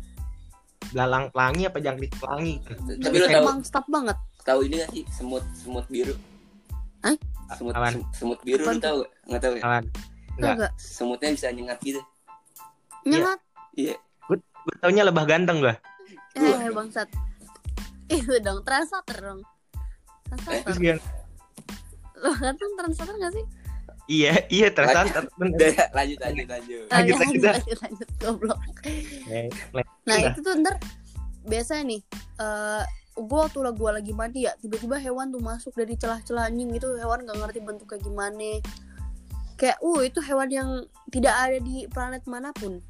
Belalang 0.88 1.28
pelangi 1.28 1.62
apa 1.64 1.78
jangkrik 1.78 2.12
pelangi. 2.16 2.54
Tapi 2.96 3.14
lu 3.14 3.26
tahu 3.26 3.44
Emang 3.44 3.60
stop 3.60 3.84
banget. 3.86 4.16
tahu 4.40 4.64
ini 4.64 4.80
gak 4.80 4.90
sih 4.90 5.04
semut 5.10 5.44
semut 5.52 5.84
biru? 5.86 6.16
Hah? 7.00 7.14
Semut 7.52 7.72
sem- 7.76 8.08
semut 8.10 8.40
biru 8.40 8.62
Apaan 8.62 8.74
lu 8.74 8.82
tahu 8.82 8.96
gak? 8.98 9.10
Enggak 9.22 9.40
tahu 9.40 9.52
ya? 9.52 9.62
Apaan? 9.62 9.84
Enggak. 10.32 10.72
Semutnya 10.74 11.28
bisa 11.30 11.46
nyengat 11.50 11.78
gitu. 11.80 12.00
Nyengat. 13.02 13.38
Iya. 13.74 13.94
Gue 14.26 14.36
taunya 14.78 15.04
lebah 15.04 15.24
ganteng 15.24 15.60
gue. 15.60 15.74
Wah. 16.32 16.58
Eh 16.58 16.70
bangsat. 16.70 17.08
Itu 18.08 18.40
dong 18.40 18.60
translator 18.60 19.18
dong. 19.18 19.40
Terus 20.26 20.40
Translator. 20.40 20.74
gimana? 20.76 21.02
Lo 22.16 22.30
ganteng 22.34 22.70
translator 22.74 23.14
gak 23.16 23.32
sih? 23.32 23.44
Iya, 24.10 24.32
iya. 24.50 24.66
Udah, 24.74 24.90
lanjut 25.94 26.18
lanjut 26.18 26.48
lanjut. 26.50 26.82
Lanjut, 26.90 27.14
ya, 27.14 27.20
lanjut, 27.22 27.42
lanjut, 27.46 27.78
lanjut, 27.78 28.08
goblok. 28.18 28.60
Nah 30.02 30.16
itu 30.18 30.38
tuh 30.42 30.54
ntar 30.58 30.74
biasanya 31.46 31.82
nih. 31.94 32.00
eh 32.42 32.84
gue 33.20 33.38
waktu 33.38 33.58
lah 33.60 33.74
gue 33.74 33.90
lagi 33.90 34.12
mandi 34.16 34.48
ya 34.48 34.52
tiba-tiba 34.56 34.96
hewan 34.96 35.28
tuh 35.28 35.42
masuk 35.42 35.74
dari 35.76 35.92
celah-celah 35.98 36.48
anjing 36.48 36.72
gitu 36.72 36.96
hewan 36.96 37.26
gak 37.28 37.36
ngerti 37.36 37.60
bentuknya 37.60 37.98
gimana 38.00 38.50
kayak 39.60 39.76
uh 39.84 40.00
itu 40.00 40.20
hewan 40.24 40.48
yang 40.48 40.70
tidak 41.12 41.34
ada 41.36 41.58
di 41.60 41.84
planet 41.90 42.24
mana 42.24 42.54
pun 42.56 42.80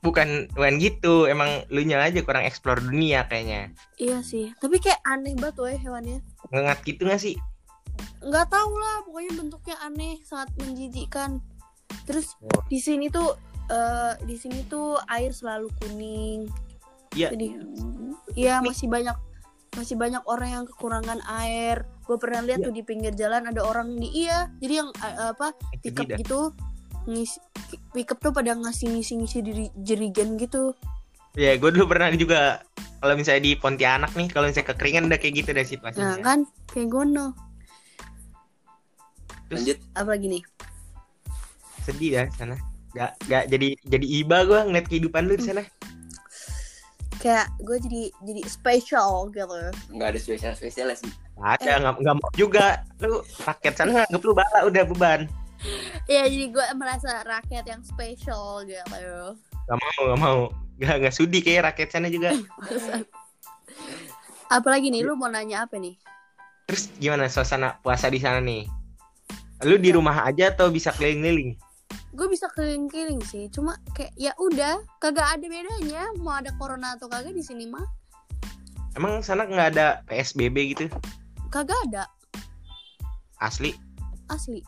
Bukan 0.00 0.48
bukan 0.56 0.80
gitu, 0.80 1.28
emang 1.28 1.60
lu 1.68 1.84
nya 1.84 2.00
aja 2.00 2.24
kurang 2.24 2.48
explore 2.48 2.80
dunia 2.80 3.28
kayaknya. 3.28 3.68
iya 4.00 4.24
sih 4.24 4.48
tapi 4.56 4.80
kayak 4.80 4.96
aneh 5.04 5.36
banget 5.36 5.60
tuh 5.60 5.68
ya 5.68 5.76
hewannya 5.76 6.24
Ngengat 6.48 6.78
gitu 6.88 7.04
gak 7.04 7.20
sih? 7.20 7.36
Nggak 8.20 8.46
tahu 8.46 8.72
lah 8.74 8.96
pokoknya 9.02 9.32
bentuknya 9.34 9.76
aneh 9.80 10.20
sangat 10.22 10.48
menjijikkan 10.56 11.40
terus 12.04 12.36
Oh. 12.38 12.62
di 12.66 12.76
sini 12.76 13.08
tuh 13.08 13.34
eh, 13.66 14.12
di 14.22 14.36
sini 14.36 14.64
tuh 14.66 15.00
air 15.06 15.30
selalu 15.30 15.68
kuning 15.78 16.46
Iya. 17.10 17.34
jadi 17.34 17.46
iya 18.34 18.54
masih 18.60 18.86
banyak 18.86 19.16
masih 19.72 19.94
banyak 19.94 20.22
orang 20.24 20.50
yang 20.52 20.64
kekurangan 20.66 21.18
air 21.38 21.82
gue 22.04 22.16
pernah 22.16 22.42
lihat 22.42 22.60
Iya. 22.60 22.66
tuh 22.66 22.74
di 22.74 22.82
pinggir 22.82 23.12
jalan 23.14 23.46
ada 23.46 23.62
orang 23.62 23.94
di 23.94 24.08
iya 24.20 24.50
jadi 24.58 24.74
yang 24.80 24.90
eh, 24.94 25.30
apa 25.30 25.54
pickup 25.80 26.06
dah. 26.06 26.18
gitu 26.18 26.40
ngisi 27.02 27.38
pickup 27.90 28.20
tuh 28.20 28.30
pada 28.30 28.52
ngasih 28.52 28.90
ngisi 28.90 29.16
ngisi 29.16 29.38
diri 29.40 29.64
jerigen 29.76 30.36
gitu 30.36 30.74
Ya, 31.30 31.54
gue 31.54 31.70
dulu 31.70 31.86
pernah 31.86 32.10
juga 32.10 32.58
kalau 32.98 33.14
misalnya 33.14 33.46
di 33.46 33.54
Pontianak 33.54 34.18
nih, 34.18 34.26
kalau 34.28 34.50
misalnya 34.50 34.74
kekeringan 34.74 35.06
udah 35.06 35.14
kayak 35.14 35.34
gitu 35.38 35.54
deh 35.54 35.56
nah 35.56 35.70
situasinya. 35.70 36.18
kan 36.20 36.38
kayak 36.66 36.90
gono 36.90 37.38
Terus- 39.50 39.66
Lanjut. 39.66 39.78
apalagi 39.92 40.26
nih 40.30 40.42
Sedih 41.80 42.10
ya 42.12 42.24
sana. 42.30 42.54
Gak, 42.90 43.18
gak 43.24 43.44
jadi 43.48 43.74
jadi 43.82 44.06
iba 44.18 44.42
gue 44.42 44.58
ngeliat 44.60 44.86
kehidupan 44.86 45.24
lu 45.24 45.34
di 45.34 45.44
sana. 45.44 45.62
kayak 47.16 47.52
gue 47.60 47.76
jadi 47.78 48.02
jadi 48.22 48.40
special 48.46 49.28
gitu 49.28 49.52
Nggak 49.90 50.08
ada 50.08 50.18
spesial 50.18 50.52
spesial 50.54 50.88
sih. 50.94 51.10
Gak 51.34 51.60
Eh. 51.60 51.68
ada, 51.68 51.72
nggak 51.82 51.94
nggak 52.00 52.16
mau 52.16 52.30
juga. 52.32 52.66
Lu 52.98 53.20
rakyat 53.40 53.74
sana 53.74 54.04
nggak 54.04 54.16
perlu 54.18 54.32
bala 54.32 54.58
udah 54.64 54.84
beban. 54.86 55.20
ya 56.06 56.24
jadi 56.24 56.46
gue 56.48 56.66
merasa 56.72 57.20
rakyat 57.20 57.64
yang 57.66 57.82
special 57.82 58.64
gitu 58.64 59.36
Gak 59.66 59.76
mau, 59.76 60.00
gak 60.06 60.18
mau. 60.18 60.38
Gak, 60.76 60.96
gak 60.98 61.12
sudi 61.12 61.38
kayak 61.38 61.68
rakyat 61.68 61.88
sana 61.90 62.08
juga. 62.08 62.32
apalagi 64.50 64.88
nih 64.88 65.02
lu 65.02 65.14
mau 65.14 65.28
nanya 65.28 65.62
apa 65.62 65.76
nih 65.76 65.94
Terus 66.64 66.86
gimana 66.96 67.26
suasana 67.26 67.78
puasa 67.78 68.06
di 68.06 68.16
sana 68.16 68.38
nih? 68.38 68.62
Lu 69.64 69.76
di 69.76 69.92
rumah 69.92 70.24
aja 70.24 70.48
atau 70.52 70.72
bisa 70.72 70.90
keliling-keliling? 70.92 71.56
gue 72.10 72.26
bisa 72.26 72.50
keliling-keliling 72.50 73.22
sih 73.22 73.46
cuma 73.54 73.78
kayak 73.94 74.10
ya 74.18 74.34
udah 74.34 74.82
kagak 74.98 75.38
ada 75.38 75.46
bedanya 75.46 76.10
mau 76.18 76.34
ada 76.42 76.50
corona 76.58 76.98
atau 76.98 77.06
kagak 77.06 77.30
di 77.32 77.42
sini 77.42 77.70
mah 77.70 77.86
Emang 78.98 79.22
sana 79.22 79.46
nggak 79.46 79.78
ada 79.78 80.02
PSBB 80.10 80.74
gitu? 80.74 80.90
kagak 81.54 81.78
ada 81.86 82.10
Asli? 83.38 83.78
asli 84.26 84.58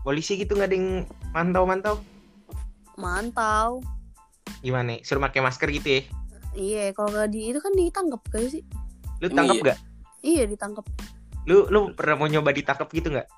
Polisi 0.00 0.40
gitu 0.40 0.56
nggak 0.56 0.72
ada 0.72 0.76
yang 0.80 0.88
mantau-mantau? 1.36 2.00
mantau 2.96 3.84
Gimana? 4.64 4.96
nih? 4.96 5.04
Suruh 5.04 5.20
pakai 5.20 5.44
masker 5.44 5.68
gitu 5.76 5.88
ya? 5.88 6.02
iya 6.56 6.84
kalau 6.96 7.12
nggak 7.12 7.28
di 7.30 7.52
itu 7.52 7.60
kan 7.60 7.72
ditangkap 7.76 8.20
gak 8.32 8.48
sih 8.48 8.64
Lu 9.20 9.28
tangkap 9.28 9.54
iya? 9.54 9.62
nggak? 9.68 9.78
iya 10.24 10.42
ditangkap 10.48 10.88
Lu 11.44 11.68
lu 11.68 11.92
pernah 11.92 12.16
mau 12.16 12.28
nyoba 12.32 12.48
ditangkap 12.56 12.88
gitu 12.92 13.12
nggak? 13.12 13.28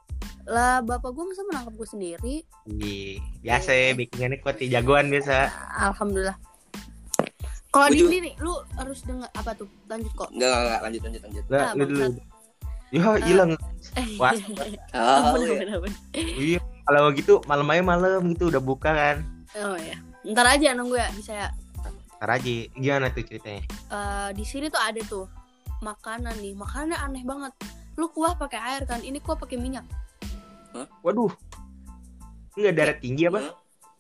Lah 0.44 0.80
bapak 0.80 1.10
gue 1.10 1.24
masa 1.24 1.42
menangkap 1.44 1.74
gue 1.74 1.88
sendiri 1.88 2.34
Iya, 2.64 3.18
biasa 3.40 3.70
ya 3.70 3.88
backingannya 3.92 4.38
kuat 4.38 4.56
ya, 4.58 4.78
jagoan 4.78 5.06
biasa. 5.06 5.50
alhamdulillah 5.80 6.36
kalau 7.68 7.88
di 7.88 7.98
sini 7.98 8.16
nih 8.22 8.34
lu 8.38 8.52
harus 8.74 9.00
dengar 9.00 9.32
apa 9.32 9.50
tuh 9.54 9.64
lanjut 9.86 10.12
kok 10.12 10.28
Enggak, 10.28 10.44
enggak, 10.44 10.60
enggak. 10.60 10.80
Lanjut, 10.82 11.00
lanjut, 11.02 11.22
lanjut. 11.22 11.44
Nggak, 11.46 11.62
Ah, 11.62 11.72
lu 11.72 11.82
dulu. 11.82 12.00
bangsat. 12.02 12.30
Ya 12.92 13.00
hilang. 13.24 13.50
Wah, 14.20 14.32
Ah, 14.92 15.20
bener, 15.32 15.56
iya. 16.12 16.36
iya. 16.36 16.60
Kalau 16.82 17.08
gitu 17.10 17.40
malam 17.42 17.64
aja 17.66 17.80
malam 17.80 18.20
gitu 18.28 18.44
udah 18.48 18.60
buka 18.60 18.90
kan. 18.90 19.16
oh 19.54 19.76
ya 19.76 19.96
ntar 20.24 20.46
aja 20.48 20.72
nunggu 20.72 20.96
ya 20.96 21.08
bisa 21.12 21.32
ya 21.34 21.48
Ntar 22.16 22.38
aja, 22.38 22.52
gimana 22.72 23.10
tuh 23.10 23.22
ceritanya? 23.22 23.62
Eh, 23.90 24.28
di 24.32 24.44
sini 24.44 24.68
tuh 24.68 24.78
ada 24.78 25.00
tuh 25.02 25.26
makanan 25.80 26.38
nih 26.38 26.54
makanannya 26.54 26.94
aneh 26.96 27.22
banget 27.22 27.52
lu 27.92 28.06
kuah 28.06 28.32
pakai 28.32 28.60
air 28.62 28.82
kan 28.84 29.00
ini 29.00 29.18
kuah 29.18 29.34
pakai 29.34 29.56
minyak 29.56 29.82
Waduh. 31.02 31.32
Enggak 32.52 32.74
darah 32.74 32.96
tinggi 32.96 33.24
apa? 33.26 33.52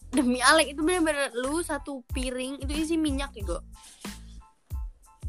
Demi 0.08 0.38
Alek 0.38 0.72
itu 0.72 0.80
bener-bener 0.80 1.32
lu 1.34 1.60
satu 1.60 2.04
piring 2.08 2.60
itu 2.60 2.72
isi 2.74 2.96
minyak 2.96 3.32
ya 3.32 3.44
go 3.46 3.58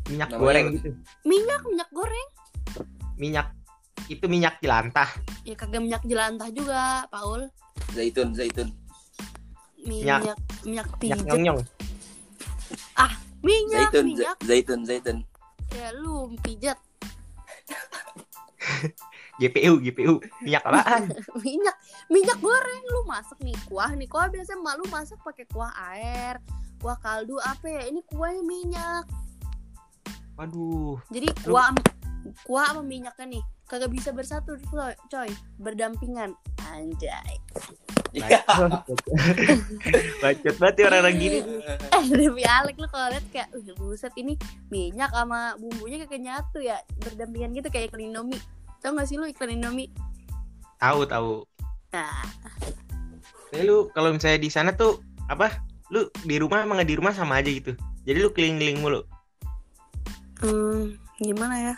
Minyak 0.06 0.30
Namanya 0.30 0.42
goreng 0.42 0.66
apa? 0.66 0.76
gitu. 0.76 0.90
minyak 1.24 1.62
minyak 1.64 1.90
goreng 1.90 2.28
Minyak 3.16 3.48
itu 4.06 4.26
minyak 4.28 4.60
jelantah. 4.60 5.08
ya 5.42 5.56
kagak 5.56 5.80
minyak 5.80 6.04
jelantah 6.04 6.50
juga 6.50 6.82
Paul 7.08 7.48
Zaitun, 7.90 8.34
zaitun. 8.34 8.76
minyak 9.80 10.20
minyak 10.20 10.38
Minyak 10.64 10.88
pijet 11.00 11.24
nyong-nyong. 11.24 11.60
minyak 13.40 13.88
Zaitun, 13.88 14.06
minyak 14.06 14.36
za- 14.36 14.44
zaitun, 14.44 14.80
zaitun. 14.84 15.18
ya 15.72 15.88
lu 15.96 16.32
pijat 16.40 16.80
GPU, 19.42 19.82
GPU. 19.82 20.22
Minyak 20.46 20.64
apaan? 20.66 21.10
minyak 21.46 21.76
minyak 22.12 22.38
goreng 22.38 22.84
lu 22.94 23.02
masak 23.10 23.40
nih 23.42 23.56
kuah 23.66 23.92
nih 23.94 24.06
kuah 24.06 24.30
biasanya 24.30 24.62
mak 24.62 24.76
lu 24.78 24.86
masak 24.94 25.18
pakai 25.26 25.46
kuah 25.50 25.74
air 25.94 26.38
kuah 26.78 27.00
kaldu 27.00 27.40
apa 27.40 27.66
ya 27.66 27.82
ini 27.88 28.04
kuahnya 28.12 28.44
minyak 28.44 29.06
Waduh. 30.36 31.00
jadi 31.10 31.30
kuah 31.48 31.72
kuah 32.44 32.68
sama 32.72 32.84
minyaknya 32.84 33.40
nih 33.40 33.44
kagak 33.68 33.90
bisa 33.90 34.14
bersatu 34.14 34.60
coy, 35.10 35.32
berdampingan 35.58 36.36
anjay. 36.70 37.36
Bacot. 40.22 40.56
Banget 40.62 40.76
ya 40.78 40.86
orang-orang 40.86 41.16
gini. 41.18 41.40
eh 41.98 42.04
demi 42.14 42.46
Alek 42.46 42.78
lu 42.78 42.86
kalau 42.86 43.10
lihat 43.10 43.26
kayak 43.34 43.50
"Wih, 43.58 43.74
buset 43.74 44.14
ini 44.14 44.38
minyak 44.70 45.10
sama 45.10 45.58
bumbunya 45.58 45.98
kagak 46.06 46.22
nyatu 46.22 46.62
ya 46.62 46.78
berdampingan 47.02 47.58
gitu 47.58 47.74
kayak 47.74 47.90
iklan 47.90 48.14
Indomie 48.14 48.38
tau 48.84 48.92
gak 48.94 49.08
sih 49.08 49.16
lu 49.16 49.26
iklan 49.26 49.56
Indomie 49.56 49.90
Tahu, 50.78 51.08
tahu. 51.08 51.48
nah 51.96 52.28
Tapi 53.48 53.64
lu 53.64 53.88
kalau 53.96 54.12
misalnya 54.12 54.44
di 54.44 54.52
sana 54.52 54.76
tuh 54.76 55.00
apa? 55.32 55.64
Lu 55.88 56.12
di 56.28 56.36
rumah 56.36 56.68
emang 56.68 56.82
nggak 56.82 56.90
di 56.92 56.98
rumah 57.00 57.16
sama 57.16 57.40
aja 57.40 57.48
gitu. 57.48 57.72
Jadi 58.04 58.18
lu 58.20 58.30
keliling-keliling 58.36 58.84
mulu. 58.84 59.02
hmm, 60.44 61.00
gimana 61.24 61.72
ya 61.72 61.76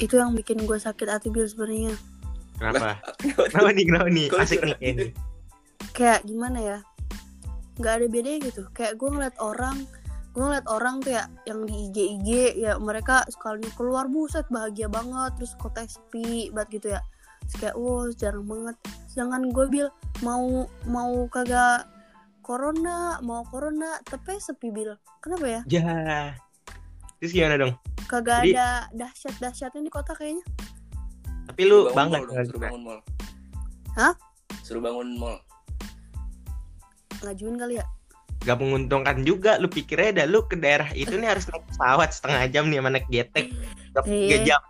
itu 0.00 0.16
yang 0.16 0.32
bikin 0.32 0.64
gue 0.64 0.78
sakit 0.80 1.06
hati 1.06 1.28
bil 1.28 1.44
sebenarnya 1.46 1.94
Kenapa? 2.56 3.02
Kenapa 3.20 3.70
nih? 3.74 3.84
Kenapa 3.84 4.08
nih? 4.08 4.26
Kok 4.32 4.38
Asik 4.40 4.58
nih 4.64 4.74
kayaknya. 4.80 5.06
kayak 5.92 6.20
gimana 6.24 6.58
ya 6.64 6.78
nggak 7.76 7.92
ada 8.00 8.06
bedanya 8.08 8.38
gitu 8.46 8.62
kayak 8.72 8.94
gue 8.96 9.08
ngeliat 9.10 9.36
orang 9.42 9.84
gue 10.34 10.42
ngeliat 10.42 10.66
orang 10.66 10.98
tuh 10.98 11.14
ya 11.14 11.24
yang 11.46 11.62
di 11.62 11.86
IG 11.86 11.96
IG 12.18 12.28
ya 12.58 12.74
mereka 12.76 13.22
sekali 13.28 13.62
keluar 13.72 14.06
buset 14.06 14.42
bahagia 14.48 14.90
banget 14.90 15.30
terus 15.38 15.54
kota 15.54 15.86
sepi 15.86 16.50
banget 16.50 16.68
gitu 16.74 16.86
ya 16.90 17.00
terus 17.40 17.54
kayak 17.56 17.76
wow 17.76 18.10
jarang 18.12 18.42
banget 18.42 18.76
jangan 19.10 19.46
gue 19.46 19.66
bil 19.68 19.86
mau 20.20 20.66
mau 20.84 21.14
kagak 21.28 21.86
corona 22.42 23.16
mau 23.20 23.46
corona 23.46 24.02
tapi 24.02 24.36
sepi 24.36 24.68
bil 24.68 24.98
kenapa 25.18 25.46
ya 25.46 25.60
Ya. 25.64 26.34
Terus 27.16 27.30
gimana 27.32 27.54
dong? 27.56 27.72
kagak 28.04 28.42
Jadi- 28.42 28.52
ada 28.52 28.68
dahsyat 28.92 29.34
dahsyatnya 29.38 29.80
di 29.80 29.88
kota 29.88 30.12
kayaknya 30.12 30.44
Tapi 31.44 31.62
lu 31.62 31.86
Bangun 31.86 31.94
bangga 31.94 32.18
mall 32.18 32.26
dong, 32.26 32.44
suruh 32.44 32.60
bangun 32.60 32.82
mall. 32.82 33.00
Hah? 33.94 34.14
Suruh 34.60 34.82
bangun 34.82 35.08
mall. 35.14 35.38
ngajuin 37.20 37.56
kali 37.56 37.74
ya 37.78 37.86
Gak 38.44 38.56
menguntungkan 38.56 39.24
juga 39.24 39.56
lu 39.56 39.66
pikir 39.66 39.96
aja 39.98 40.12
dah 40.14 40.26
lu 40.26 40.44
ke 40.44 40.54
daerah 40.54 40.92
itu 40.92 41.12
nih 41.12 41.28
harus 41.28 41.48
naik 41.48 41.64
pesawat 41.66 42.10
setengah 42.10 42.44
jam 42.46 42.64
nih 42.66 42.78
sama 42.78 42.90
naik 42.90 43.08
getek 43.08 43.46
tiga 43.96 44.04
Iya. 44.04 44.38
jam 44.46 44.60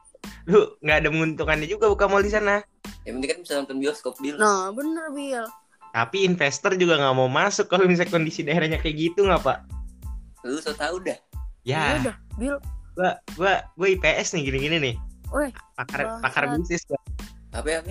lu 0.44 0.60
nggak 0.78 0.96
ada 0.96 1.08
menguntungkannya 1.08 1.66
juga 1.66 1.86
buka 1.86 2.06
mall 2.06 2.20
di 2.20 2.28
sana 2.28 2.62
Yang 3.02 3.12
penting 3.14 3.28
kan 3.28 3.38
bisa 3.40 3.52
nonton 3.56 3.76
bioskop 3.76 4.14
bil. 4.16 4.36
nah 4.36 4.70
bener 4.70 5.10
bil 5.10 5.44
tapi 5.90 6.22
investor 6.22 6.74
juga 6.74 6.96
nggak 6.96 7.14
mau 7.14 7.26
masuk 7.26 7.66
kalau 7.66 7.84
misalnya 7.84 8.10
kondisi 8.10 8.40
daerahnya 8.40 8.78
kayak 8.78 8.96
gitu 8.96 9.22
nggak 9.22 9.40
pak 9.40 9.58
Lu 10.42 10.56
so 10.56 10.70
tau 10.70 10.96
dah. 10.98 11.18
ya 11.62 11.80
ya 11.92 12.00
udah 12.00 12.16
bil 12.36 12.56
gua 12.94 13.10
gua 13.34 13.52
gua 13.74 13.86
IPS 13.90 14.32
nih 14.32 14.42
gini-gini 14.44 14.76
nih 14.80 14.94
Woi, 15.28 15.50
pakar 15.74 16.00
Bangsat. 16.04 16.22
pakar 16.22 16.42
bisnis 16.54 16.82
gua 16.84 17.00
Apa 17.50 17.68
ya? 17.68 17.78
apa? 17.80 17.90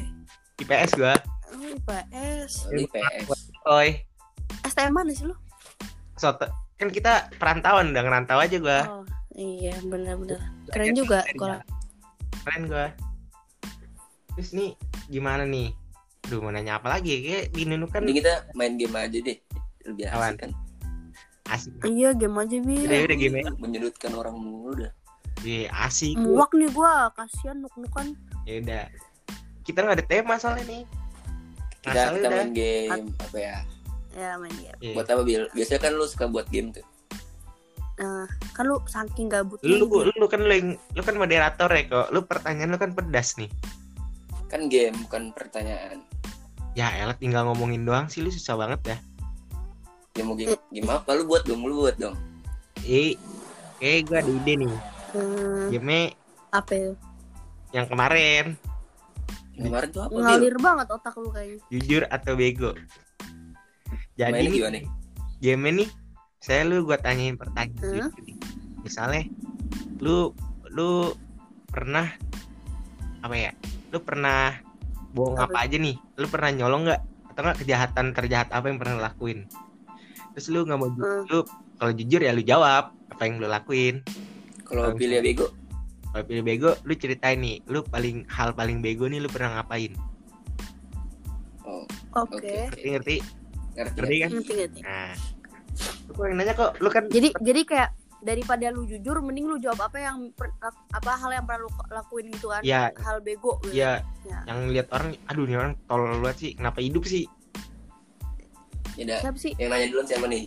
IPS 0.57 0.91
gua 0.95 1.13
oh, 1.49 1.59
IPS 1.59 2.51
Oh, 2.63 2.71
di 2.71 2.85
PS. 2.87 3.27
oi 3.67 3.89
STM 4.65 4.91
mana 4.91 5.11
sih 5.11 5.25
lu 5.25 5.35
soto 6.23 6.47
kan 6.79 6.87
kita 6.87 7.27
perantauan 7.35 7.91
udah 7.91 8.03
ngerantau 8.03 8.39
aja 8.39 8.57
gua. 8.59 8.79
Oh 8.87 9.05
iya 9.35 9.75
bener-bener 9.83 10.39
keren 10.71 10.95
juga 10.95 11.27
kalau 11.35 11.59
keren 12.47 12.63
gua. 12.71 12.87
Terus 14.39 14.49
nih 14.55 14.71
gimana 15.11 15.43
nih? 15.43 15.75
Duh 16.27 16.39
mau 16.39 16.55
nanya 16.55 16.79
apa 16.79 16.87
lagi? 16.87 17.19
Kayak 17.19 17.51
di 17.51 17.63
Nunu 17.67 17.85
kan 17.91 18.07
kita 18.07 18.47
main 18.55 18.79
game 18.79 18.95
aja 18.95 19.19
deh. 19.19 19.37
Lebih 19.83 20.05
asik 20.07 20.17
Awan. 20.17 20.33
kan. 20.39 20.51
asik. 21.51 21.71
Iya 21.83 22.15
game 22.15 22.39
aja 22.39 22.57
bil 22.63 22.87
udah 22.87 22.99
udah 23.03 23.17
game 23.19 23.35
Menyudutkan 23.59 24.11
orang 24.15 24.35
mulu 24.39 24.71
dah. 24.79 24.91
Iya, 25.43 25.67
asik. 25.75 26.15
Muak 26.15 26.55
nih 26.55 26.71
gua 26.71 27.11
kasihan 27.19 27.59
nuk 27.59 27.75
nukan 27.75 28.15
ya 28.47 28.63
udah. 28.63 28.83
Kita 29.63 29.83
nggak 29.83 29.97
ada 29.99 30.05
tema 30.07 30.35
soalnya 30.39 30.63
nih. 30.67 30.83
Kita, 31.83 32.15
kita 32.15 32.27
udah. 32.27 32.31
main 32.31 32.51
game 32.55 33.11
apa 33.19 33.37
ya? 33.37 33.57
Ya 34.13 34.37
main 34.37 34.53
game 34.55 34.77
Iya. 34.81 34.93
Buat 34.95 35.07
apa 35.09 35.21
bil? 35.25 35.43
Biasanya 35.53 35.81
kan 35.81 35.91
lu 35.97 36.05
suka 36.05 36.25
buat 36.29 36.47
game 36.49 36.69
tuh. 36.73 36.85
Nah, 37.93 38.25
kan 38.57 38.63
lu 38.65 38.81
saking 38.89 39.29
gabutnya. 39.29 39.69
Lu, 39.69 39.85
gitu. 39.85 40.09
lu, 40.09 40.11
lu 40.17 40.27
kan 40.29 40.41
lu, 40.41 40.53
yang- 40.53 40.79
lu 40.97 41.01
kan 41.05 41.15
moderator 41.17 41.69
ya 41.69 41.83
kok. 41.85 42.07
Lu 42.09 42.19
pertanyaan 42.25 42.73
lu 42.73 42.79
kan 42.81 42.91
pedas 42.93 43.37
nih. 43.37 43.49
Kan 44.49 44.69
game 44.69 44.97
bukan 45.05 45.33
pertanyaan. 45.33 46.01
Ya 46.73 46.89
elah 46.97 47.13
tinggal 47.13 47.45
ngomongin 47.45 47.85
doang 47.85 48.09
sih 48.09 48.25
lu 48.25 48.33
susah 48.33 48.57
banget 48.57 48.81
ya. 48.85 48.97
Ya 50.17 50.23
mau 50.25 50.37
game, 50.37 50.57
game 50.73 50.89
apa 50.89 51.09
lu 51.17 51.25
buat 51.25 51.45
dong, 51.45 51.65
lu 51.65 51.85
buat 51.85 51.97
dong. 51.97 52.17
Eh, 52.85 53.17
eh 53.81 54.01
gue 54.01 54.17
ada 54.17 54.29
ide 54.29 54.53
nih. 54.57 54.73
Hmm, 55.13 55.69
Game 55.69 56.13
apa 56.53 56.73
ya? 56.73 56.91
yang 57.73 57.89
kemarin 57.89 58.53
Kemarin 59.53 59.89
tuh 59.93 60.01
apa 60.01 60.13
Bil? 60.13 60.21
Ngalir 60.25 60.55
banget 60.57 60.87
otak 60.89 61.13
lu 61.17 61.29
kayaknya. 61.29 61.61
jujur 61.69 62.03
atau 62.09 62.33
bego. 62.33 62.71
Jadi 64.13 64.45
nih, 64.45 64.51
gimana? 64.61 64.79
game 65.41 65.69
nih 65.73 65.89
saya 66.37 66.61
lu 66.67 66.83
gua 66.85 66.99
tanyain 66.99 67.39
pertanyaan 67.39 68.11
nih. 68.13 68.35
Misalnya 68.83 69.23
lu 70.03 70.35
lu 70.69 71.15
pernah 71.71 72.11
apa 73.23 73.35
ya? 73.35 73.51
Lu 73.89 73.97
pernah 74.03 74.53
bohong 75.13 75.39
Apa? 75.39 75.49
apa 75.49 75.57
aja 75.65 75.77
nih? 75.79 75.95
Lu 76.19 76.27
pernah 76.27 76.51
nyolong 76.51 76.83
nggak? 76.89 77.01
Atau 77.33 77.41
nggak 77.47 77.59
kejahatan 77.65 78.05
terjahat 78.13 78.49
apa 78.53 78.69
yang 78.69 78.77
pernah 78.77 78.99
lu 78.99 79.03
lakuin? 79.03 79.39
Terus 80.37 80.47
lu 80.51 80.65
nggak 80.67 80.77
mau 80.77 80.89
Hmm. 80.93 81.23
lu 81.31 81.39
kalau 81.79 81.91
jujur 81.95 82.21
ya 82.21 82.31
lu 82.35 82.43
jawab 82.43 82.93
apa 83.09 83.21
yang 83.25 83.41
lu 83.41 83.47
lakuin. 83.49 84.03
Kalau 84.67 84.89
Kalau 84.89 84.97
pilih 84.99 85.21
bego, 85.21 85.47
Kalau 86.13 86.29
pilih 86.29 86.43
bego, 86.45 86.77
lu 86.85 86.93
ceritain 86.93 87.41
nih, 87.41 87.57
lu 87.65 87.81
paling 87.81 88.21
hal 88.29 88.53
paling 88.53 88.85
bego 88.85 89.09
nih 89.09 89.17
lu 89.17 89.25
pernah 89.33 89.57
ngapain? 89.57 89.97
oh 91.65 91.85
Oke. 92.13 92.69
Oke. 92.69 92.85
Ngerti 92.85 93.15
ngerti? 93.75 93.97
ngerti. 93.97 94.15
Kan? 94.19 94.29
Ngerti 94.37 94.53
ngerti. 94.57 94.79
Nah, 94.81 95.13
lu 96.05 96.11
kok 96.13 96.23
yang 96.25 96.37
nanya 96.37 96.53
kok, 96.53 96.71
lu 96.77 96.89
kan 96.89 97.03
Jadi 97.09 97.29
jadi 97.37 97.61
kayak 97.65 97.89
daripada 98.23 98.71
lu 98.71 98.87
jujur 98.87 99.19
mending 99.19 99.45
lu 99.45 99.59
jawab 99.59 99.83
apa 99.83 99.99
yang 99.99 100.31
per- 100.31 100.55
apa 100.95 101.11
hal 101.11 101.31
yang 101.33 101.43
pernah 101.43 101.67
lu 101.67 101.69
lakuin 101.91 102.31
gitu 102.31 102.47
kan 102.47 102.63
ya 102.63 102.87
hal 103.03 103.19
bego 103.19 103.59
gitu. 103.67 103.75
ya 103.75 103.99
Ya. 104.23 104.39
yang 104.47 104.71
lihat 104.71 104.87
orang, 104.95 105.11
aduh 105.27 105.43
nih 105.43 105.59
orang 105.59 105.75
tolol 105.83 106.23
banget 106.23 106.37
sih, 106.39 106.51
kenapa 106.55 106.79
hidup 106.79 107.03
sih? 107.03 107.27
Ya 108.95 109.03
udah. 109.09 109.19
siapa 109.19 109.37
sih 109.41 109.51
Yang 109.59 109.69
nanya 109.75 109.85
duluan 109.91 110.07
siapa 110.07 110.25
nih? 110.31 110.43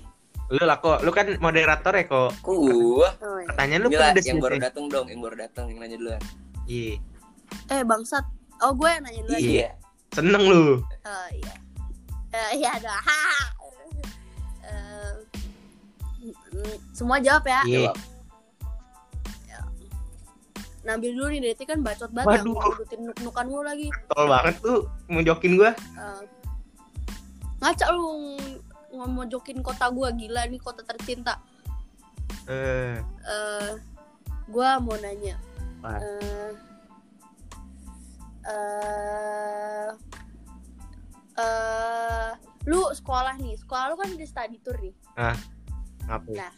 Lu 0.46 0.62
lah 0.62 0.78
kok, 0.78 1.02
lu 1.04 1.10
kan 1.10 1.26
moderator 1.42 1.92
ya 1.92 2.04
kok. 2.06 2.30
Kok 2.40 2.54
gua? 2.56 3.10
oh, 3.18 3.36
iya. 3.42 3.46
Pertanyaan 3.50 3.80
lu 3.82 3.88
Mila, 3.90 4.06
pedes 4.14 4.24
yang 4.24 4.38
baru 4.38 4.56
datang 4.62 4.84
dong, 4.86 5.06
yang 5.10 5.20
baru 5.20 5.36
datang 5.36 5.64
yang 5.68 5.78
nanya 5.82 5.96
duluan. 5.98 6.22
Iya, 6.64 6.94
eh 7.70 7.82
bangsat 7.82 8.24
oh 8.62 8.72
gue 8.72 8.88
yang 8.88 9.02
nanya 9.04 9.22
dulu 9.26 9.36
Iya. 9.38 9.68
seneng 10.14 10.42
lu. 10.48 10.64
oh 10.80 11.28
iya 11.34 11.54
Eh, 12.36 12.60
iya 12.60 12.72
dah 12.76 13.00
Ha. 13.00 13.20
Eh, 14.66 15.12
semua 16.92 17.16
jawab 17.16 17.44
ya 17.46 17.60
Iya. 17.64 17.80
Jawab. 17.88 17.96
Nabil 20.84 21.10
dulu 21.16 21.26
nih 21.32 21.40
Deti 21.42 21.64
kan 21.64 21.80
bacot 21.80 22.12
banget 22.12 22.44
Waduh. 22.44 22.52
ya 22.52 22.62
ngurutin 22.62 23.00
nuk-nukan 23.04 23.46
lu 23.46 23.60
lagi 23.60 23.88
Tol 24.06 24.26
banget 24.26 24.54
tuh 24.60 24.86
mau 25.08 25.18
jokin 25.20 25.56
gua. 25.56 25.72
Eh, 25.72 26.22
ngaca 27.56 27.86
lu 27.90 28.36
ngomojokin 28.92 29.60
kota 29.60 29.88
gua 29.88 30.12
gila 30.12 30.44
nih 30.44 30.60
kota 30.60 30.84
tercinta 30.84 31.40
Eh, 32.46 33.00
eh 33.02 33.70
gua 34.46 34.78
mau 34.78 34.94
nanya 34.96 35.34
eh 35.82 36.52
eh 38.46 39.88
eh, 41.36 42.30
lu 42.64 42.82
sekolah 42.90 43.36
nih 43.36 43.54
sekolah 43.56 43.84
lu 43.88 43.96
kan 43.96 44.10
di 44.10 44.24
study 44.24 44.58
tour 44.58 44.76
nih 44.76 44.94
ngapain? 46.02 46.36
Nah. 46.36 46.52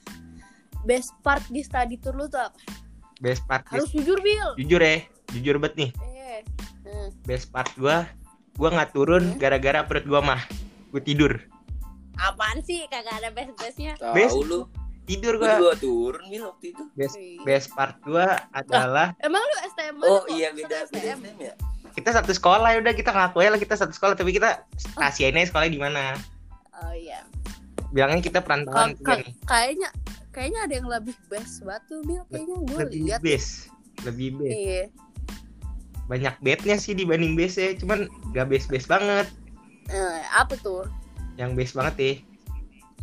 best 0.80 1.12
part 1.20 1.42
di 1.46 1.60
study 1.60 1.96
tour 1.96 2.14
lu 2.14 2.26
tuh 2.26 2.40
apa 2.42 2.58
Best 3.18 3.42
part 3.44 3.66
harus 3.66 3.90
jujur 3.90 4.14
Bill 4.18 4.54
jujur 4.56 4.78
ya, 4.78 5.02
jujur 5.28 5.58
banget 5.58 5.74
nih. 5.76 5.90
eh 6.00 6.40
eh. 6.86 7.08
Best 7.24 7.50
part 7.50 7.66
gua, 7.74 8.06
gua 8.54 8.70
nggak 8.70 8.90
turun 8.92 9.24
Hmm? 9.24 9.36
gara-gara 9.36 9.82
perut 9.82 10.04
gua 10.04 10.22
mah. 10.24 10.42
Gua 10.88 11.00
tidur. 11.00 11.34
apaan 12.16 12.58
sih 12.60 12.86
kagak 12.86 13.14
ada 13.16 13.30
best 13.30 13.54
bestnya 13.54 13.98
Best. 14.12 14.32
Tahu 14.32 14.42
lu. 14.44 14.60
Tidur 15.02 15.34
Gua 15.36 15.58
gua. 15.58 15.74
turun 15.74 16.22
Mil 16.26 16.46
waktu 16.46 16.70
itu. 16.70 16.82
Best 16.92 17.18
best 17.42 17.66
part 17.72 17.98
gua 18.00 18.38
adalah 18.50 19.18
emang 19.18 19.38
lu 19.40 19.56
STM 19.66 19.94
mana 19.96 20.06
Oh 20.08 20.20
kok? 20.20 20.30
iya 20.30 20.48
beda 20.52 20.76
STM? 20.86 21.18
STM 21.18 21.36
ya. 21.40 21.54
Kita 21.98 22.14
satu 22.14 22.30
sekolah 22.30 22.70
ya 22.70 22.78
udah 22.78 22.94
kita 22.94 23.10
ngaku 23.10 23.42
aja 23.42 23.50
lah 23.58 23.60
kita 23.60 23.74
satu 23.74 23.90
sekolah. 23.90 24.14
Tapi 24.14 24.30
kita 24.30 24.62
rahasiainnya 24.94 25.50
sekolahnya 25.50 25.72
di 25.74 25.82
mana. 25.82 26.14
Oh 26.78 26.94
iya. 26.94 27.26
Bilangnya 27.90 28.22
kita 28.22 28.38
perantauan 28.40 28.94
Ka- 28.94 28.98
juga 28.98 29.14
ka- 29.18 29.34
kayaknya 29.50 29.88
kayaknya 30.30 30.60
ada 30.70 30.74
yang 30.78 30.86
lebih 30.86 31.16
best 31.26 31.66
batu 31.66 31.98
Bill 32.06 32.22
kayaknya 32.30 32.56
gue 32.62 32.78
lebih 32.86 33.00
lihat 33.10 33.20
base 33.24 33.66
lebih 34.06 34.38
base 34.38 34.54
iya. 34.54 34.84
Banyak 36.06 36.34
bednya 36.40 36.76
sih 36.78 36.94
dibanding 36.94 37.34
base 37.34 37.58
ya 37.58 37.70
cuman 37.76 38.06
gak 38.32 38.46
base 38.46 38.70
base 38.70 38.86
banget. 38.86 39.26
Eh, 39.90 40.20
apa 40.30 40.54
tuh? 40.62 40.86
Yang 41.34 41.50
base 41.58 41.74
banget 41.74 41.96
ya 41.98 42.12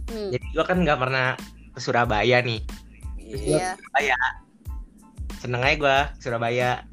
Hmm, 0.05 0.29
jadi 0.29 0.45
gua 0.53 0.65
kan 0.69 0.77
nggak 0.85 1.01
pernah 1.01 1.33
ke 1.73 1.79
Surabaya 1.81 2.37
nih. 2.45 2.61
Iya. 3.25 3.73
iya 3.97 4.21
seneng 5.41 5.65
aja 5.65 5.75
gua 5.81 5.97
ke 6.13 6.21
Surabaya 6.21 6.85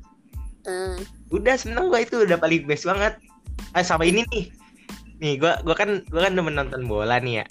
Eh, 0.67 0.99
udah 1.35 1.55
seneng 1.59 1.91
gua 1.91 2.03
itu. 2.03 2.23
Udah 2.23 2.39
paling 2.39 2.67
best 2.67 2.87
banget. 2.87 3.19
Ah 3.75 3.83
sama 3.83 4.07
ini 4.07 4.23
nih. 4.31 4.45
Nih 5.23 5.33
gua 5.39 5.59
gua 5.67 5.75
kan 5.75 6.03
gua 6.11 6.29
kan 6.29 6.39
demen 6.39 6.55
nonton 6.55 6.87
bola 6.87 7.19
nih 7.19 7.43
ya. 7.43 7.47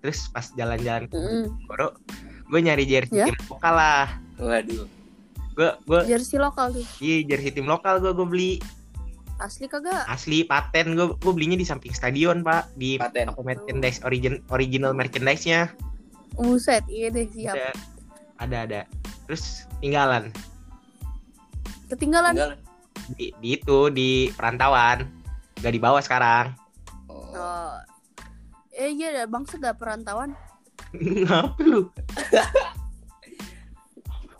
Terus 0.00 0.28
pas 0.32 0.46
jalan-jalan 0.56 1.08
ke. 1.08 1.16
Boro 1.68 1.96
gue 2.50 2.58
nyari 2.58 2.82
jersey 2.82 3.22
Ya? 3.22 3.30
tim 3.30 3.38
lokal 3.46 3.74
lah. 3.78 4.06
Waduh. 4.42 4.84
gue 5.54 5.70
gue 5.86 6.00
jersey 6.08 6.40
lokal 6.40 6.72
tuh? 6.74 6.86
Iya 6.98 7.30
jersey 7.30 7.54
tim 7.54 7.68
lokal 7.70 8.02
gue 8.02 8.10
gue 8.10 8.26
beli. 8.26 8.52
Asli 9.38 9.70
kagak? 9.70 10.04
Asli 10.10 10.42
paten. 10.42 10.98
Gue 10.98 11.14
gue 11.14 11.32
belinya 11.32 11.54
di 11.54 11.62
samping 11.62 11.94
stadion 11.94 12.42
pak. 12.42 12.66
Di 12.74 12.98
Paten. 12.98 13.30
toko 13.30 13.46
merchandise 13.46 14.02
origin 14.02 14.42
original 14.50 14.92
merchandise 14.96 15.46
nya 15.46 15.70
buset 16.38 16.86
iya 16.86 17.10
deh 17.10 17.26
siap. 17.28 17.56
Ada 17.56 17.74
ada 18.40 18.56
ada. 18.64 18.80
Terus 19.28 19.66
tinggalan 19.82 20.30
ketinggalan 21.90 22.32
Tinggal. 22.32 22.52
di, 23.12 23.26
di 23.34 23.48
itu 23.52 23.78
di 23.88 24.08
perantauan 24.30 25.02
gak 25.56 25.72
dibawa 25.72 25.98
sekarang 25.98 26.54
Oh. 27.06 27.34
oh 27.34 27.74
eh 28.72 28.88
iya 28.88 29.10
dah 29.12 29.26
bangsa 29.26 29.54
dah 29.56 29.74
perantauan 29.74 30.30
ngapa 30.94 31.58
lu 31.60 31.90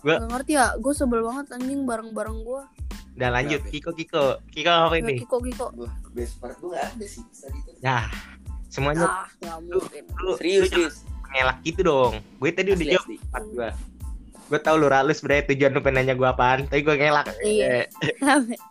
Gua- 0.01 0.17
Gak 0.23 0.31
ngerti 0.31 0.53
ya 0.55 0.75
gue 0.75 0.93
sebel 0.93 1.21
banget 1.21 1.47
anjing 1.53 1.85
bareng-bareng 1.85 2.39
gue 2.41 2.63
udah 3.13 3.29
lanjut 3.29 3.61
Kenapa? 3.61 3.75
Kiko 3.75 3.91
Kiko 3.93 4.23
Kiko 4.49 4.71
apa 4.71 4.95
ini 4.97 5.15
Kiko 5.19 5.39
Kiko 5.41 5.67
best 6.11 6.39
part 6.39 6.57
nggak 6.57 6.79
ada 6.89 7.05
sih 7.05 7.21
tadi 7.29 7.59
itu. 7.59 7.71
ya 7.81 8.07
semuanya 8.67 9.05
ah 9.05 9.27
mungkin 9.61 10.07
lu, 10.17 10.39
Serius, 10.39 10.63
lu 10.65 10.89
serius. 10.89 10.95
ngelak 11.29 11.59
gitu 11.61 11.81
dong 11.83 12.15
gue 12.17 12.51
tadi 12.51 12.69
udah 12.71 12.81
Asli, 12.81 12.89
jawab 12.89 13.05
asli. 13.05 13.17
part 13.29 13.47
gue 13.47 13.71
gue 14.51 14.59
tau 14.59 14.75
lu 14.75 14.91
ralus 14.91 15.23
berarti 15.23 15.55
tujuan 15.55 15.71
lu 15.71 15.81
pengen 15.81 16.03
nanya 16.03 16.15
gue 16.19 16.27
apaan. 16.27 16.67
Tapi 16.67 16.83
gue 16.83 16.95
ngelak. 16.99 17.31
Iya. 17.47 17.87
Eh, 17.87 18.15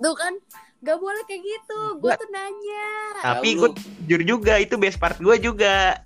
tuh 0.03 0.15
kan 0.19 0.35
gak 0.83 0.99
boleh 0.99 1.23
kayak 1.23 1.39
gitu. 1.39 1.79
Gue 2.03 2.11
tuh 2.19 2.29
nanya. 2.35 2.87
Tapi 3.23 3.55
gue 3.55 3.69
jujur 4.05 4.21
juga 4.27 4.59
itu 4.59 4.75
best 4.75 4.99
part 4.99 5.15
gue 5.15 5.35
juga. 5.39 6.03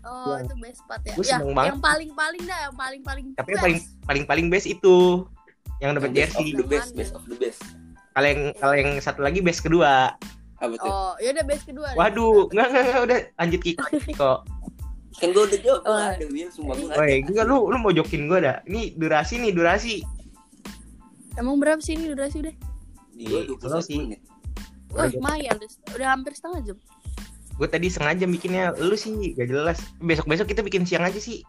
Oh 0.00 0.40
itu 0.40 0.56
best 0.56 0.80
part 0.88 1.04
ya. 1.04 1.12
gua 1.12 1.24
ya 1.28 1.36
seneng 1.36 1.52
banget. 1.52 1.68
yang 1.76 1.82
paling 1.84 2.10
paling 2.16 2.42
dah 2.48 2.58
yang 2.64 2.76
paling 2.80 3.02
paling 3.04 3.26
tapi 3.36 3.48
yang 3.52 3.60
paling 3.60 3.78
paling 4.08 4.24
paling 4.24 4.46
best 4.48 4.64
itu 4.64 5.28
yang 5.76 5.92
dapat 5.92 6.16
Best 6.16 6.32
of 6.32 6.40
jersey 6.40 6.56
the 6.56 6.64
best, 6.64 6.90
best 6.96 7.12
of 7.12 7.24
the 7.28 7.36
best. 7.36 7.60
kalau 8.16 8.26
yang 8.32 8.42
kalau 8.56 8.74
yang 8.80 8.90
satu 8.96 9.20
lagi 9.20 9.44
best 9.44 9.60
kedua. 9.60 10.16
Apa 10.56 10.76
tuh? 10.80 10.88
oh 10.88 11.12
ya 11.20 11.36
udah 11.36 11.44
best 11.44 11.68
kedua. 11.68 11.88
Waduh 12.00 12.48
nggak 12.48 12.66
nggak 12.72 12.84
nggak, 12.88 13.00
udah 13.04 13.18
lanjut 13.36 13.60
Kiko 13.60 13.84
Kiko 14.08 14.32
Kan 15.18 15.28
gua 15.32 15.44
udah 15.44 15.58
jawab, 15.58 15.80
gua 15.82 15.90
Oh. 15.90 15.98
ada 16.12 16.26
Will, 16.26 16.48
gua 16.48 16.74
nggak 16.76 16.96
Woi, 16.96 17.10
ada. 17.10 17.26
enggak 17.26 17.44
lu 17.44 17.56
lu 17.66 17.76
mau 17.76 17.90
jokin 17.90 18.22
gue 18.26 18.38
dah. 18.38 18.56
Ini 18.64 18.94
durasi 18.94 19.34
nih, 19.36 19.50
durasi. 19.50 19.96
emang 21.34 21.56
berapa 21.56 21.78
sih 21.78 21.94
ini 21.94 22.10
durasi 22.10 22.42
udah 22.42 22.54
Iya, 23.14 23.46
21 23.46 23.58
kalau 23.60 23.80
sih. 23.80 23.98
menit. 23.98 24.20
Wah, 24.90 25.06
lumayan 25.06 25.54
udah, 25.56 25.70
udah 25.94 26.08
hampir 26.10 26.32
setengah 26.32 26.60
jam. 26.64 26.76
Gue 27.54 27.68
tadi 27.68 27.86
sengaja 27.86 28.24
bikinnya, 28.24 28.72
lu 28.74 28.94
sih 28.94 29.12
gak 29.32 29.46
jelas. 29.46 29.78
Besok-besok 29.98 30.46
kita 30.46 30.60
bikin 30.60 30.82
siang 30.82 31.04
aja 31.04 31.16
sih. 31.16 31.44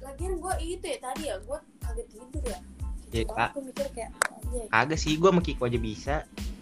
Lagian 0.00 0.36
gue 0.36 0.54
itu 0.60 0.82
ya 0.82 0.98
tadi 0.98 1.22
ya, 1.26 1.38
gue 1.38 1.58
kaget 1.78 2.06
tidur 2.10 2.42
ya. 2.44 2.58
Ya, 3.12 3.22
Kak. 3.24 3.48
Aku 3.54 3.62
mikir 3.62 3.86
kayak, 3.94 4.10
anjay. 4.18 4.66
Kagak 4.68 4.98
sih, 4.98 5.14
gue 5.14 5.30
sama 5.30 5.40
Kiko 5.40 5.62
aja 5.64 5.78
bisa. 5.78 6.14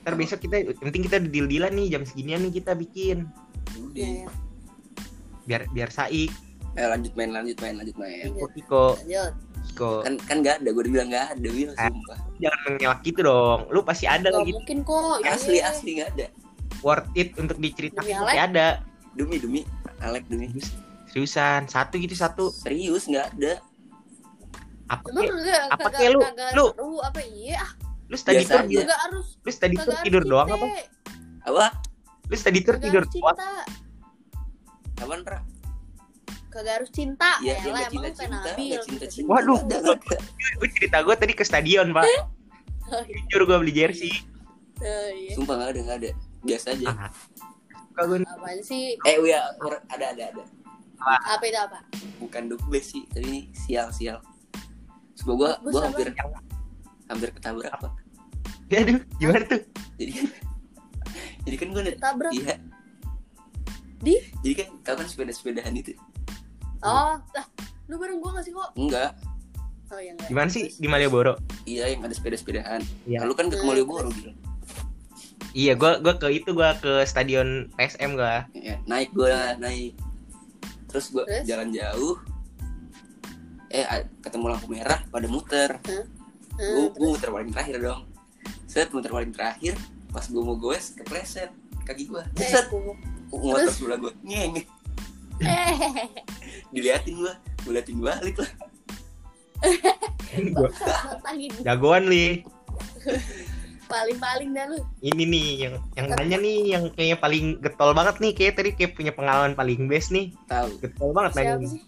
Ntar 0.05 0.15
besok 0.15 0.39
kita, 0.39 0.57
penting 0.77 1.03
kita 1.03 1.17
deal-dealan 1.19 1.73
nih, 1.73 1.87
jam 1.91 2.03
seginian 2.05 2.45
nih 2.45 2.61
kita 2.61 2.77
bikin. 2.77 3.25
Udah. 3.75 4.29
Biar 5.45 5.69
biar 5.71 5.89
saik. 5.89 6.31
Eh 6.75 6.87
lanjut 6.87 7.15
main, 7.15 7.31
lanjut 7.31 7.55
main, 7.59 7.75
lanjut 7.77 7.97
main. 7.97 8.27
Kiko, 8.29 8.47
Kiko, 8.51 8.87
Lanjut. 8.99 9.33
Kiko. 9.65 9.91
Kan 10.03 10.15
kan 10.21 10.37
nggak 10.43 10.55
ada, 10.61 10.69
gua 10.71 10.83
udah 10.83 10.93
bilang 10.93 11.09
nggak 11.09 11.27
ada 11.33 11.49
Will, 11.49 11.73
Ah. 11.75 11.87
sumpah. 11.87 12.19
Jangan 12.37 12.59
mengelak 12.69 13.01
gitu 13.03 13.21
dong. 13.23 13.61
Lu 13.71 13.81
pasti 13.81 14.05
ada 14.05 14.29
lagi. 14.29 14.51
mungkin 14.53 14.79
kok. 14.83 15.23
iya. 15.23 15.31
Asli 15.33 15.59
asli 15.61 15.91
nggak 15.99 16.11
ada. 16.15 16.27
Worth 16.83 17.09
it 17.15 17.33
untuk 17.37 17.57
diceritakan 17.57 18.05
pasti 18.27 18.39
ada. 18.39 18.83
Demi 19.15 19.39
demi 19.39 19.61
Alek 20.03 20.27
demi. 20.27 20.51
Seriusan, 21.07 21.65
satu 21.65 21.95
gitu 21.97 22.13
satu. 22.13 22.51
Serius 22.51 23.07
nggak 23.07 23.27
ada. 23.33 23.63
Apa 24.85 25.07
Emang 25.09 25.31
kagak 25.33 25.63
apa 25.65 25.89
kagak 25.89 25.97
kek 25.97 26.09
lu? 26.11 26.21
kagak 26.21 26.51
Lu? 26.53 26.67
seru 26.69 26.91
apa 27.01 27.21
iya? 27.25 27.57
Ah, 27.57 27.71
Lu 28.05 28.17
study 28.19 28.45
tour 28.45 28.63
gitu? 28.67 28.85
Harus 28.85 29.27
Lu 29.41 29.49
study 29.49 29.77
tour 29.79 29.95
tidur 30.03 30.23
doang 30.23 30.49
apa? 30.51 30.67
Apa? 31.47 31.67
Lu 32.29 32.37
study 32.37 32.61
tour 32.61 32.77
tidur 32.77 33.07
doang? 33.07 33.37
Cinta. 34.95 35.03
Apaan, 35.05 35.23
Ra? 35.27 35.41
Kagak 36.55 36.75
harus 36.79 36.91
cinta. 36.95 37.31
Iya, 37.43 37.59
Ya 37.59 37.63
dia 37.67 37.71
nggak 37.75 38.15
kayak 38.15 38.31
Nabil. 38.31 38.71
nggak 38.71 38.85
cinta-cinta. 38.87 39.27
Waduh. 39.27 39.61
Gue 40.63 40.69
cerita 40.79 41.03
gue 41.03 41.15
tadi 41.19 41.33
ke 41.35 41.43
stadion 41.43 41.91
pak. 41.91 42.07
Jujur 43.11 43.43
gue 43.51 43.57
beli 43.59 43.75
jersey. 43.75 44.13
Oh, 44.79 45.09
iya. 45.11 45.35
Sumpah 45.35 45.55
nggak 45.59 45.71
ada, 45.75 45.81
nggak 45.83 45.99
ada. 45.99 46.11
Biasa 46.47 46.67
aja. 46.79 46.87
Ah. 46.95 47.11
Gue 48.07 48.23
Apaan 48.23 48.61
sih? 48.63 48.95
Eh, 49.03 49.17
iya, 49.27 49.51
or- 49.59 49.83
ada, 49.91 50.15
ada, 50.15 50.23
ada. 50.31 50.43
Apa 51.03 51.45
itu 51.47 51.59
apa? 51.59 51.79
Bukan 52.23 52.55
dubes 52.55 52.87
sih, 52.95 53.03
tapi. 53.11 53.51
Semoga 55.15 55.35
gua, 55.39 55.51
Dubes 55.59 55.73
gua 55.75 55.81
apa? 55.81 55.87
hampir 55.91 56.07
hampir 57.11 57.29
ketabrak 57.35 57.71
apa? 57.75 57.89
Aduh, 58.75 58.99
gimana 59.23 59.43
tuh? 59.47 59.63
Jadi 59.99 60.11
kan, 60.11 60.27
jadi 61.47 61.57
kan 61.59 61.69
gue 61.71 61.83
Tabrak. 61.99 62.33
Iya. 62.35 62.55
Di? 64.05 64.17
Jadi 64.39 64.55
kan 64.55 64.69
kau 64.83 64.95
kan 64.95 65.07
sepeda-sepedahan 65.07 65.73
itu. 65.73 65.97
Oh, 66.81 67.17
lah. 67.17 67.47
Lu 67.85 67.97
bareng 67.97 68.21
gua 68.21 68.37
gak 68.37 68.45
sih 68.45 68.53
kok? 68.53 68.71
Enggak. 68.75 69.17
Oh 69.89 69.97
iya 69.97 70.13
enggak. 70.13 70.29
Gimana 70.29 70.49
sih 70.49 70.69
di 70.71 70.85
Malioboro? 70.85 71.41
Iya 71.65 71.89
yang 71.89 72.05
ada 72.05 72.13
sepeda-sepedahan. 72.13 72.85
Iya. 73.05 73.25
Lalu 73.25 73.33
kan 73.35 73.47
ke 73.49 73.57
Hmm, 73.57 73.67
Malioboro 73.67 74.09
gitu. 74.13 74.31
Iya, 75.53 75.73
gue 75.73 75.93
gua 76.01 76.15
ke 76.15 76.29
itu 76.31 76.51
gue 76.51 76.71
ke 76.79 76.93
stadion 77.05 77.71
PSM 77.73 78.15
gue. 78.15 78.35
Ya, 78.55 78.77
naik 78.85 79.13
gua 79.13 79.55
naik. 79.57 79.95
Terus 80.87 81.09
gua 81.09 81.25
Terus? 81.25 81.47
jalan 81.47 81.71
jauh. 81.71 82.19
Eh 83.69 83.87
ketemu 84.21 84.45
lampu 84.49 84.67
merah 84.69 85.01
pada 85.09 85.27
muter. 85.27 85.79
Hmm, 85.83 86.05
Gua, 86.55 86.85
terus? 86.87 86.95
gua 86.95 87.09
muter 87.09 87.29
paling 87.31 87.51
terakhir 87.51 87.77
dong. 87.81 88.03
Set 88.67 88.91
muter 88.91 89.11
paling 89.11 89.31
terakhir. 89.31 89.75
Pas 90.11 90.27
gua 90.27 90.43
mau 90.45 90.57
goes 90.57 90.95
kepleset 90.95 91.51
kaki 91.83 92.07
gua. 92.07 92.23
Eh, 92.35 92.47
Set 92.47 92.67
gua- 92.69 92.99
Terus? 93.31 93.73
sebelah 93.77 93.99
gua. 94.01 94.13
Ngeng. 94.23 94.55
Eh, 95.43 96.07
Diliatin 96.71 97.19
gua. 97.19 97.35
Gua 97.67 97.73
liatin 97.75 97.99
balik 97.99 98.39
lah. 98.39 98.51
Jagoan 101.65 102.07
li. 102.07 102.43
paling-paling 103.85 104.57
dah 104.57 104.65
lu. 104.67 104.81
Ini 105.05 105.23
nih 105.29 105.49
yang 105.61 105.75
yang 105.95 106.07
nanya 106.17 106.37
nih 106.41 106.57
yang 106.73 106.85
kayaknya 106.97 107.19
paling 107.21 107.45
getol 107.61 107.93
banget 107.93 108.17
nih 108.19 108.33
kayak 108.33 108.55
tadi 108.57 108.71
kayak 108.73 108.97
punya 108.97 109.13
pengalaman 109.13 109.53
paling 109.53 109.87
best 109.87 110.09
nih. 110.11 110.33
Tahu. 110.49 110.81
Getol 110.81 111.11
banget 111.13 111.33
nanya. 111.37 111.45
Siapa 111.45 111.61
nih. 111.61 111.71
sih? 111.71 111.83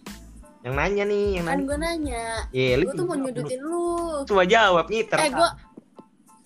Yang 0.57 0.73
nanya 0.75 1.03
nih, 1.07 1.25
yang 1.33 1.45
Kan 1.45 1.51
nanya. 1.53 1.65
gua 1.65 1.77
nanya. 1.79 2.23
Iya, 2.53 2.71
lu 2.77 2.83
Gua 2.85 2.93
tuh 2.93 3.05
mau 3.05 3.15
nyudutin 3.17 3.59
lu. 3.63 3.87
Cuma 4.29 4.43
jawab 4.45 4.85
ngiter. 4.87 5.17
Eh 5.19 5.31
gua 5.33 5.49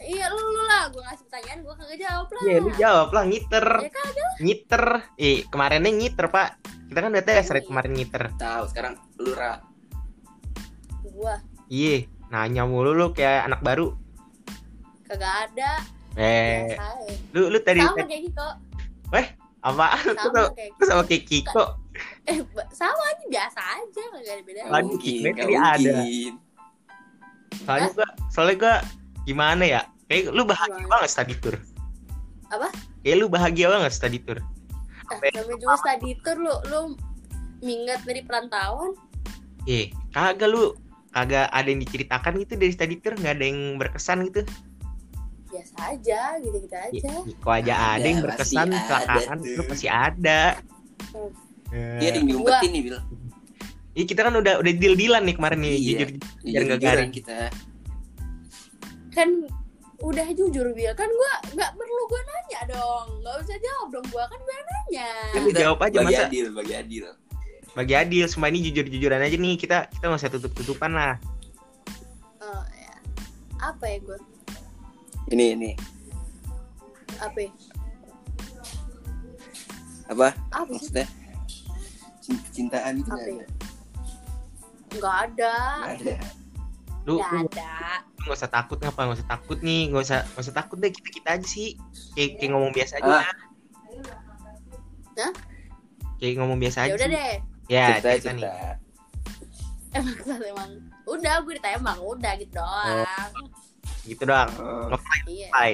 Iya 0.02 0.26
lu, 0.28 0.42
lu 0.42 0.64
lah, 0.66 0.90
gua 0.90 1.02
ngasih 1.06 1.24
pertanyaan 1.26 1.60
gua 1.62 1.74
kagak 1.78 1.98
jawab 2.02 2.28
lah. 2.28 2.42
Iya, 2.42 2.58
lu 2.58 2.70
jawab 2.74 3.10
lah 3.12 3.24
ngiter. 3.24 3.68
Ya 3.86 3.92
kagak. 3.92 4.32
Ngiter. 4.42 4.84
Eh, 5.16 5.38
kemarinnya 5.46 5.92
ngiter, 5.94 6.26
Pak. 6.28 6.50
Kita 6.90 7.00
kan 7.00 7.10
udah 7.14 7.24
tes 7.24 7.48
Red, 7.48 7.66
kemarin 7.66 7.94
ngiter. 7.94 8.24
Tahu 8.36 8.64
sekarang 8.68 8.94
lu 9.16 9.32
ra. 9.32 9.62
Gua 11.06 11.38
Iya, 11.68 12.04
nanya 12.28 12.66
mulu 12.66 12.92
lu 12.92 13.14
kayak 13.14 13.48
anak 13.48 13.62
baru. 13.62 13.94
kagak 15.06 15.52
ada. 15.52 15.72
Eh, 16.16 16.76
aja. 16.76 16.92
lu 17.32 17.48
lu 17.48 17.60
tadi 17.60 17.80
Sama 17.80 18.04
kayak 18.04 18.24
Kiko. 18.28 18.48
apaan? 19.62 20.00
Lu 20.02 20.16
Sama 20.16 20.24
sama, 20.24 20.42
kayak 20.52 20.72
lu 20.72 20.84
sama 20.88 21.04
kayak 21.06 21.24
Kiko. 21.24 21.66
Eh, 22.26 22.38
sama 22.72 23.04
aja 23.08 23.24
biasa 23.28 23.60
aja 23.78 24.02
kagak 24.10 24.34
ada 24.34 24.44
bedanya. 24.44 24.68
Nggak 24.72 24.84
mungkin, 24.88 25.16
nggak 25.22 25.36
tadi 25.38 25.56
ada. 25.56 25.94
Soalnya 27.62 27.90
gua 27.94 28.08
soalnya 28.28 28.56
gua 28.58 28.76
gimana 29.32 29.64
ya? 29.64 29.82
Kayak 30.06 30.30
lu 30.30 30.44
bahagia 30.44 30.76
Gimana? 30.78 30.92
banget 30.94 31.10
study 31.10 31.36
tour. 31.36 31.56
Apa? 32.50 32.68
Kayak 33.00 33.16
lu 33.18 33.28
bahagia 33.28 33.68
banget 33.70 33.92
study 33.92 34.20
tour. 34.20 34.40
Eh, 35.14 35.32
namanya 35.34 35.58
juga 35.58 35.76
study 35.78 36.12
tour 36.20 36.38
lu, 36.38 36.54
lu 36.68 36.80
minggat 37.60 38.04
dari 38.04 38.22
perantauan. 38.22 38.92
Eh, 39.66 39.88
kagak 40.10 40.48
lu 40.48 40.76
kagak 41.10 41.48
ada 41.48 41.68
yang 41.68 41.80
diceritakan 41.80 42.40
gitu 42.40 42.54
dari 42.56 42.72
study 42.72 42.96
tour 42.98 43.14
nggak 43.14 43.36
ada 43.36 43.46
yang 43.46 43.60
berkesan 43.76 44.24
gitu 44.26 44.42
Biasa 45.46 45.76
aja, 45.92 46.40
gitu-gitu 46.40 46.72
aja. 46.72 47.12
kok 47.28 47.52
aja 47.54 47.74
ada, 47.76 47.92
Ada, 47.94 48.08
yang 48.08 48.20
berkesan 48.22 48.66
pasti 48.66 48.78
kecelakaan 48.78 49.20
ada 49.38 49.44
itu 49.44 49.52
tuh. 49.54 49.66
pasti 49.68 49.88
ada 49.88 50.42
Iya 51.72 52.08
ada 52.08 52.18
yang 52.18 52.28
diumpetin 52.30 52.70
nih 52.70 52.82
Bil. 52.82 52.98
Iya 53.92 54.04
kita 54.08 54.22
kan 54.24 54.34
udah 54.34 54.54
udah 54.58 54.74
deal 54.74 54.96
dealan 54.96 55.24
nih 55.24 55.36
kemarin 55.36 55.60
nih 55.60 55.74
Iya. 55.74 55.84
jujur 55.84 56.10
biar 56.42 56.62
nggak 56.64 56.80
garing. 56.82 57.12
kita. 57.12 57.38
Kan 59.12 59.30
udah 60.02 60.28
jujur 60.34 60.66
Bil, 60.74 60.94
kan 60.98 61.06
gua 61.06 61.34
nggak 61.54 61.72
perlu 61.78 62.04
gua 62.10 62.22
nanya 62.26 62.62
dong. 62.74 63.08
Nggak 63.22 63.36
usah 63.46 63.58
jawab 63.60 63.88
dong 63.94 64.08
gua 64.10 64.24
kan 64.26 64.40
gua 64.42 64.58
nanya. 64.58 65.10
Kan 65.36 65.44
jawab 65.54 65.78
aja 65.84 65.98
bagi 66.00 66.08
masa 66.10 66.24
adil, 66.26 66.46
bagi 66.52 66.74
adil. 66.74 67.06
bagi 67.72 67.96
adil 67.96 68.26
semua 68.28 68.52
ini 68.52 68.68
jujur 68.68 68.84
jujuran 68.84 69.24
aja 69.24 69.32
nih 69.32 69.56
kita 69.56 69.88
kita 69.88 70.04
nggak 70.04 70.20
usah 70.20 70.28
tutup 70.28 70.52
tutupan 70.52 70.92
lah 70.92 71.16
Oh, 72.44 72.64
ya. 72.76 72.96
Apa 73.64 73.86
ya 73.88 73.98
gua? 74.04 74.20
Ini 75.32 75.46
ini 75.56 75.72
Apa? 77.16 77.48
ya? 77.48 77.52
apa? 80.12 80.36
Apa? 80.52 80.68
Maksudnya 80.68 81.08
cinta-cintaan 82.20 83.00
itu 83.00 83.08
Apa 83.08 83.24
nggak 83.24 83.32
ya? 83.32 83.40
ada. 83.40 83.48
Nggak 84.92 85.16
ada. 85.16 85.56
Nggak 85.56 85.96
ada. 85.96 86.41
Lu 87.04 87.18
ada. 87.18 88.06
nggak 88.22 88.36
usah 88.36 88.48
takut 88.48 88.78
ngapa 88.78 89.02
nggak 89.04 89.18
usah 89.18 89.30
takut 89.30 89.58
nih 89.60 89.90
nggak 89.90 90.04
usah 90.04 90.20
nggak 90.24 90.44
usah 90.44 90.54
takut 90.54 90.78
deh 90.78 90.90
kita 90.90 91.10
kita 91.12 91.30
aja 91.34 91.48
sih 91.48 91.74
kayak 92.14 92.38
kayak 92.38 92.52
ngomong 92.52 92.72
biasa 92.72 92.94
aja 92.98 93.10
Ah. 93.12 93.26
Hah? 95.18 95.32
kayak 96.18 96.34
ngomong 96.38 96.58
biasa 96.58 96.78
Ya 96.80 96.86
aja 96.86 96.94
udah 96.96 97.10
deh. 97.10 97.34
ya 97.68 97.86
cerita 97.92 98.10
cerita 98.14 98.32
nih. 98.32 98.44
Emang 99.92 100.16
emang 100.24 100.72
udah 101.06 101.34
gue 101.42 101.54
ditembak 101.58 101.98
udah 102.00 102.34
gitu 102.38 102.54
doang. 102.54 103.32
gitu 104.04 104.24
doang 104.24 104.50
Oh, 104.56 104.86
ngefly 104.88 105.20
Iya. 105.28 105.48
ngefly 105.50 105.72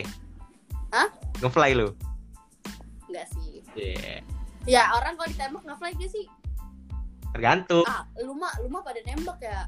Hah? 0.90 1.08
ngefly 1.38 1.72
lu 1.74 1.88
Enggak 3.06 3.28
sih. 3.30 3.60
Iya. 3.74 4.20
Ya 4.66 4.82
orang 4.92 5.16
kalau 5.16 5.30
ditembak 5.30 5.62
nggak 5.62 5.78
fly 5.78 5.92
gak 5.94 6.10
sih? 6.10 6.26
tergantung 7.30 7.86
Ah, 7.86 8.02
lu 8.18 8.34
mah 8.34 8.50
lu 8.58 8.68
mah 8.68 8.82
pada 8.82 8.98
nembak 9.02 9.38
ya. 9.40 9.68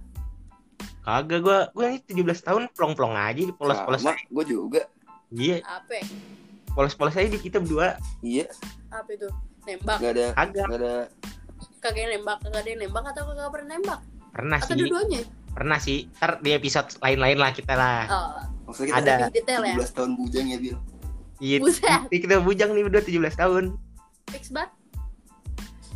Kagak 1.12 1.40
gua 1.42 1.58
gua 1.72 1.86
ini 1.88 2.00
17 2.00 2.22
tahun 2.42 2.64
plong 2.70 2.94
plong 2.94 3.14
aja 3.14 3.42
polos 3.52 3.80
polos 3.80 4.02
sama 4.02 4.14
gue 4.16 4.46
juga. 4.46 4.82
iya 5.30 5.60
Apa? 5.62 6.00
polos 6.70 6.94
polos 6.94 7.14
aja 7.14 7.26
di 7.26 7.38
kita 7.38 7.58
berdua 7.58 7.98
Iya, 8.20 8.46
Apa 8.88 9.10
itu? 9.12 9.28
Nembak. 9.64 9.98
nggak 9.98 10.12
ada 10.12 10.26
kagak 10.34 10.66
nggak 10.66 10.80
ada 10.80 10.96
Kagak 11.80 12.06
nembak, 12.10 12.38
kagak 12.42 12.60
ada 12.60 12.70
yang 12.70 12.80
nembak 12.82 13.04
atau 13.08 13.24
kagak 13.26 13.50
pernah 13.50 13.68
nembak? 13.74 14.00
pernah 14.30 14.58
Atau 14.58 14.68
sih 14.70 14.80
dua-duanya? 14.82 15.22
pernah 15.50 15.78
sih 15.78 15.98
ntar 16.14 16.32
di 16.40 16.50
episode 16.52 16.88
lain-lain 17.00 17.38
lah 17.38 17.52
kita 17.52 17.74
lah 17.74 18.00
Oh, 18.06 18.30
maksudnya 18.66 18.90
kita 18.92 19.00
Ada. 19.00 19.14
lebih 19.20 19.34
detail 19.36 19.62
ya. 19.64 19.76
17 19.80 19.98
tahun 19.98 20.12
bujang 20.16 20.46
ya 20.46 20.58
Bil. 20.58 20.78
iya 21.40 21.58
Buset. 21.58 22.00
kita 22.24 22.36
bujang 22.40 22.70
nih 22.72 22.84
berdua 22.84 23.02
17 23.02 23.16
tahun 23.36 23.64
Fix 24.30 24.44
banget. 24.50 24.72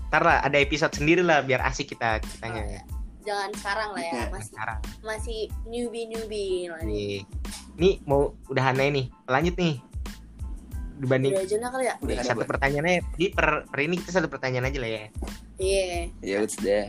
ntar 0.08 0.21
lah 0.21 0.38
ada 0.41 0.58
episode 0.58 0.93
sendiri 0.93 1.21
lah 1.21 1.41
biar 1.41 1.62
asik 1.63 1.89
kita 1.89 2.17
Oh, 2.17 2.23
kitanya 2.23 2.63
ya. 2.63 2.82
Jangan 3.23 3.49
sekarang 3.53 3.89
lah 3.91 4.01
ya, 4.01 4.12
Iya, 4.12 4.23
masih 4.29 4.49
sekarang 4.49 4.79
masih 5.01 5.39
newbie 5.63 6.05
newbie 6.05 6.67
lah 6.67 6.81
nih. 6.81 6.91
nih 6.91 7.17
nih 7.73 7.93
mau 8.03 8.21
udahan 8.45 8.75
aja 8.75 8.91
nih 8.91 9.05
lanjut 9.25 9.55
nih 9.55 9.75
dibanding 10.95 11.31
Udah 11.31 11.41
aja 11.41 11.55
nah 11.57 11.69
kali 11.69 11.86
ya. 11.86 11.95
Udah 11.97 12.13
ada 12.13 12.23
satu 12.25 12.38
buat. 12.38 12.49
pertanyaannya 12.49 12.95
jadi 13.13 13.27
per, 13.31 13.47
per 13.65 13.79
ini 13.81 13.95
kita 13.97 14.12
satu 14.13 14.27
pertanyaan 14.27 14.67
aja 14.67 14.77
lah 14.77 14.89
ya 14.89 15.01
Iya. 15.55 15.86
Ya 16.19 16.38
udah. 16.39 16.83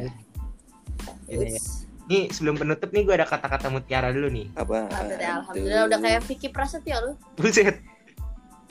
Ini, 1.25 1.47
Uts. 1.53 1.89
nih 2.05 2.23
sebelum 2.29 2.55
penutup 2.55 2.91
nih 2.91 3.03
gue 3.03 3.15
ada 3.15 3.25
kata-kata 3.25 3.69
mutiara 3.69 4.11
dulu 4.11 4.29
nih 4.29 4.47
Apa? 4.53 4.89
Alhamdulillah, 4.89 5.33
alhamdulillah 5.39 5.83
udah 5.87 5.99
kayak 6.01 6.21
Vicky 6.25 6.49
Prasetyo 6.49 6.97
lu. 7.01 7.13
buset 7.35 7.81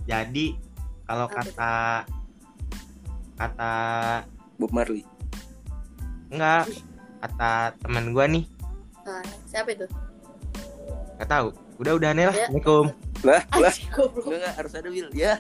jadi 0.04 0.54
kalau 1.04 1.28
kata 1.28 2.04
kata 3.34 3.72
Bob 4.56 4.72
Marley. 4.72 5.02
enggak 6.30 6.68
kata 7.24 7.52
teman 7.80 8.12
gue 8.12 8.26
nih 8.30 8.44
Nah, 9.04 9.24
siapa 9.48 9.72
itu? 9.72 9.88
nggak 11.16 11.30
tahu 11.30 11.48
udah 11.80 11.94
udahan 11.96 12.16
ya 12.16 12.26
lah 12.28 12.36
Ya. 12.36 12.46
assalamualaikum 12.48 12.86
Lah, 13.24 13.42
lah. 13.56 13.74
Enggak 14.28 14.54
harus 14.60 14.74
ada 14.76 14.90
Bil. 14.92 15.08
Ya. 15.16 15.40